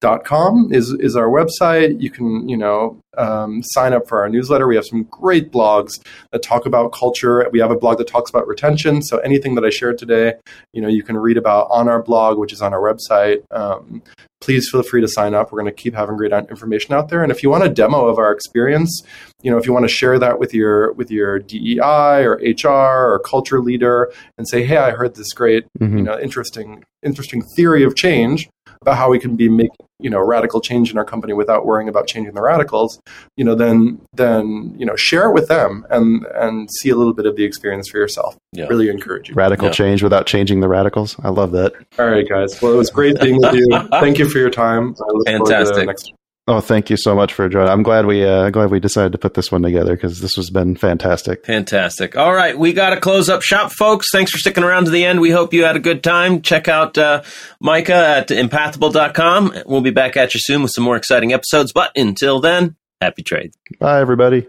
[0.00, 2.00] empathable.com is, is our website.
[2.00, 4.66] You can, you know, um, sign up for our newsletter.
[4.66, 6.00] We have some great blogs
[6.32, 7.48] that talk about culture.
[7.52, 9.02] We have a blog that talks about retention.
[9.02, 10.34] So anything that I shared today,
[10.72, 13.42] you know, you can read about on our blog, which is on our website.
[13.50, 14.02] Um,
[14.40, 15.52] please feel free to sign up.
[15.52, 17.22] We're going to keep having great information out there.
[17.22, 19.02] And if you want a demo of our experience,
[19.42, 23.12] you know, if you want to share that with your with your DEI or HR
[23.12, 25.98] or culture leader and say, "Hey, I heard this great, mm-hmm.
[25.98, 28.48] you know, interesting interesting theory of change
[28.82, 31.88] about how we can be making, you know, radical change in our company without worrying
[31.88, 33.00] about changing the radicals,"
[33.36, 37.14] you know, then then, you know, share it with them and and see a little
[37.14, 38.36] bit of the experience for yourself.
[38.52, 38.66] Yeah.
[38.66, 39.34] Really encourage you.
[39.34, 39.72] Radical yeah.
[39.72, 41.16] change without changing the radicals.
[41.22, 41.72] I love that.
[41.98, 42.60] All right, guys.
[42.60, 43.68] Well, it was great being with you.
[43.90, 44.94] Thank you for your time.
[45.26, 45.86] Fantastic.
[45.86, 46.12] Next-
[46.46, 47.68] Oh, thank you so much for joining.
[47.68, 50.50] I'm glad we uh, glad we decided to put this one together because this has
[50.50, 51.44] been fantastic.
[51.46, 52.16] Fantastic.
[52.16, 54.06] All right, we got to close up shop, folks.
[54.10, 55.20] Thanks for sticking around to the end.
[55.20, 56.42] We hope you had a good time.
[56.42, 57.22] Check out uh,
[57.60, 59.62] Micah at empathable.com.
[59.66, 61.72] We'll be back at you soon with some more exciting episodes.
[61.72, 63.56] But until then, happy trades.
[63.78, 64.48] Bye, everybody.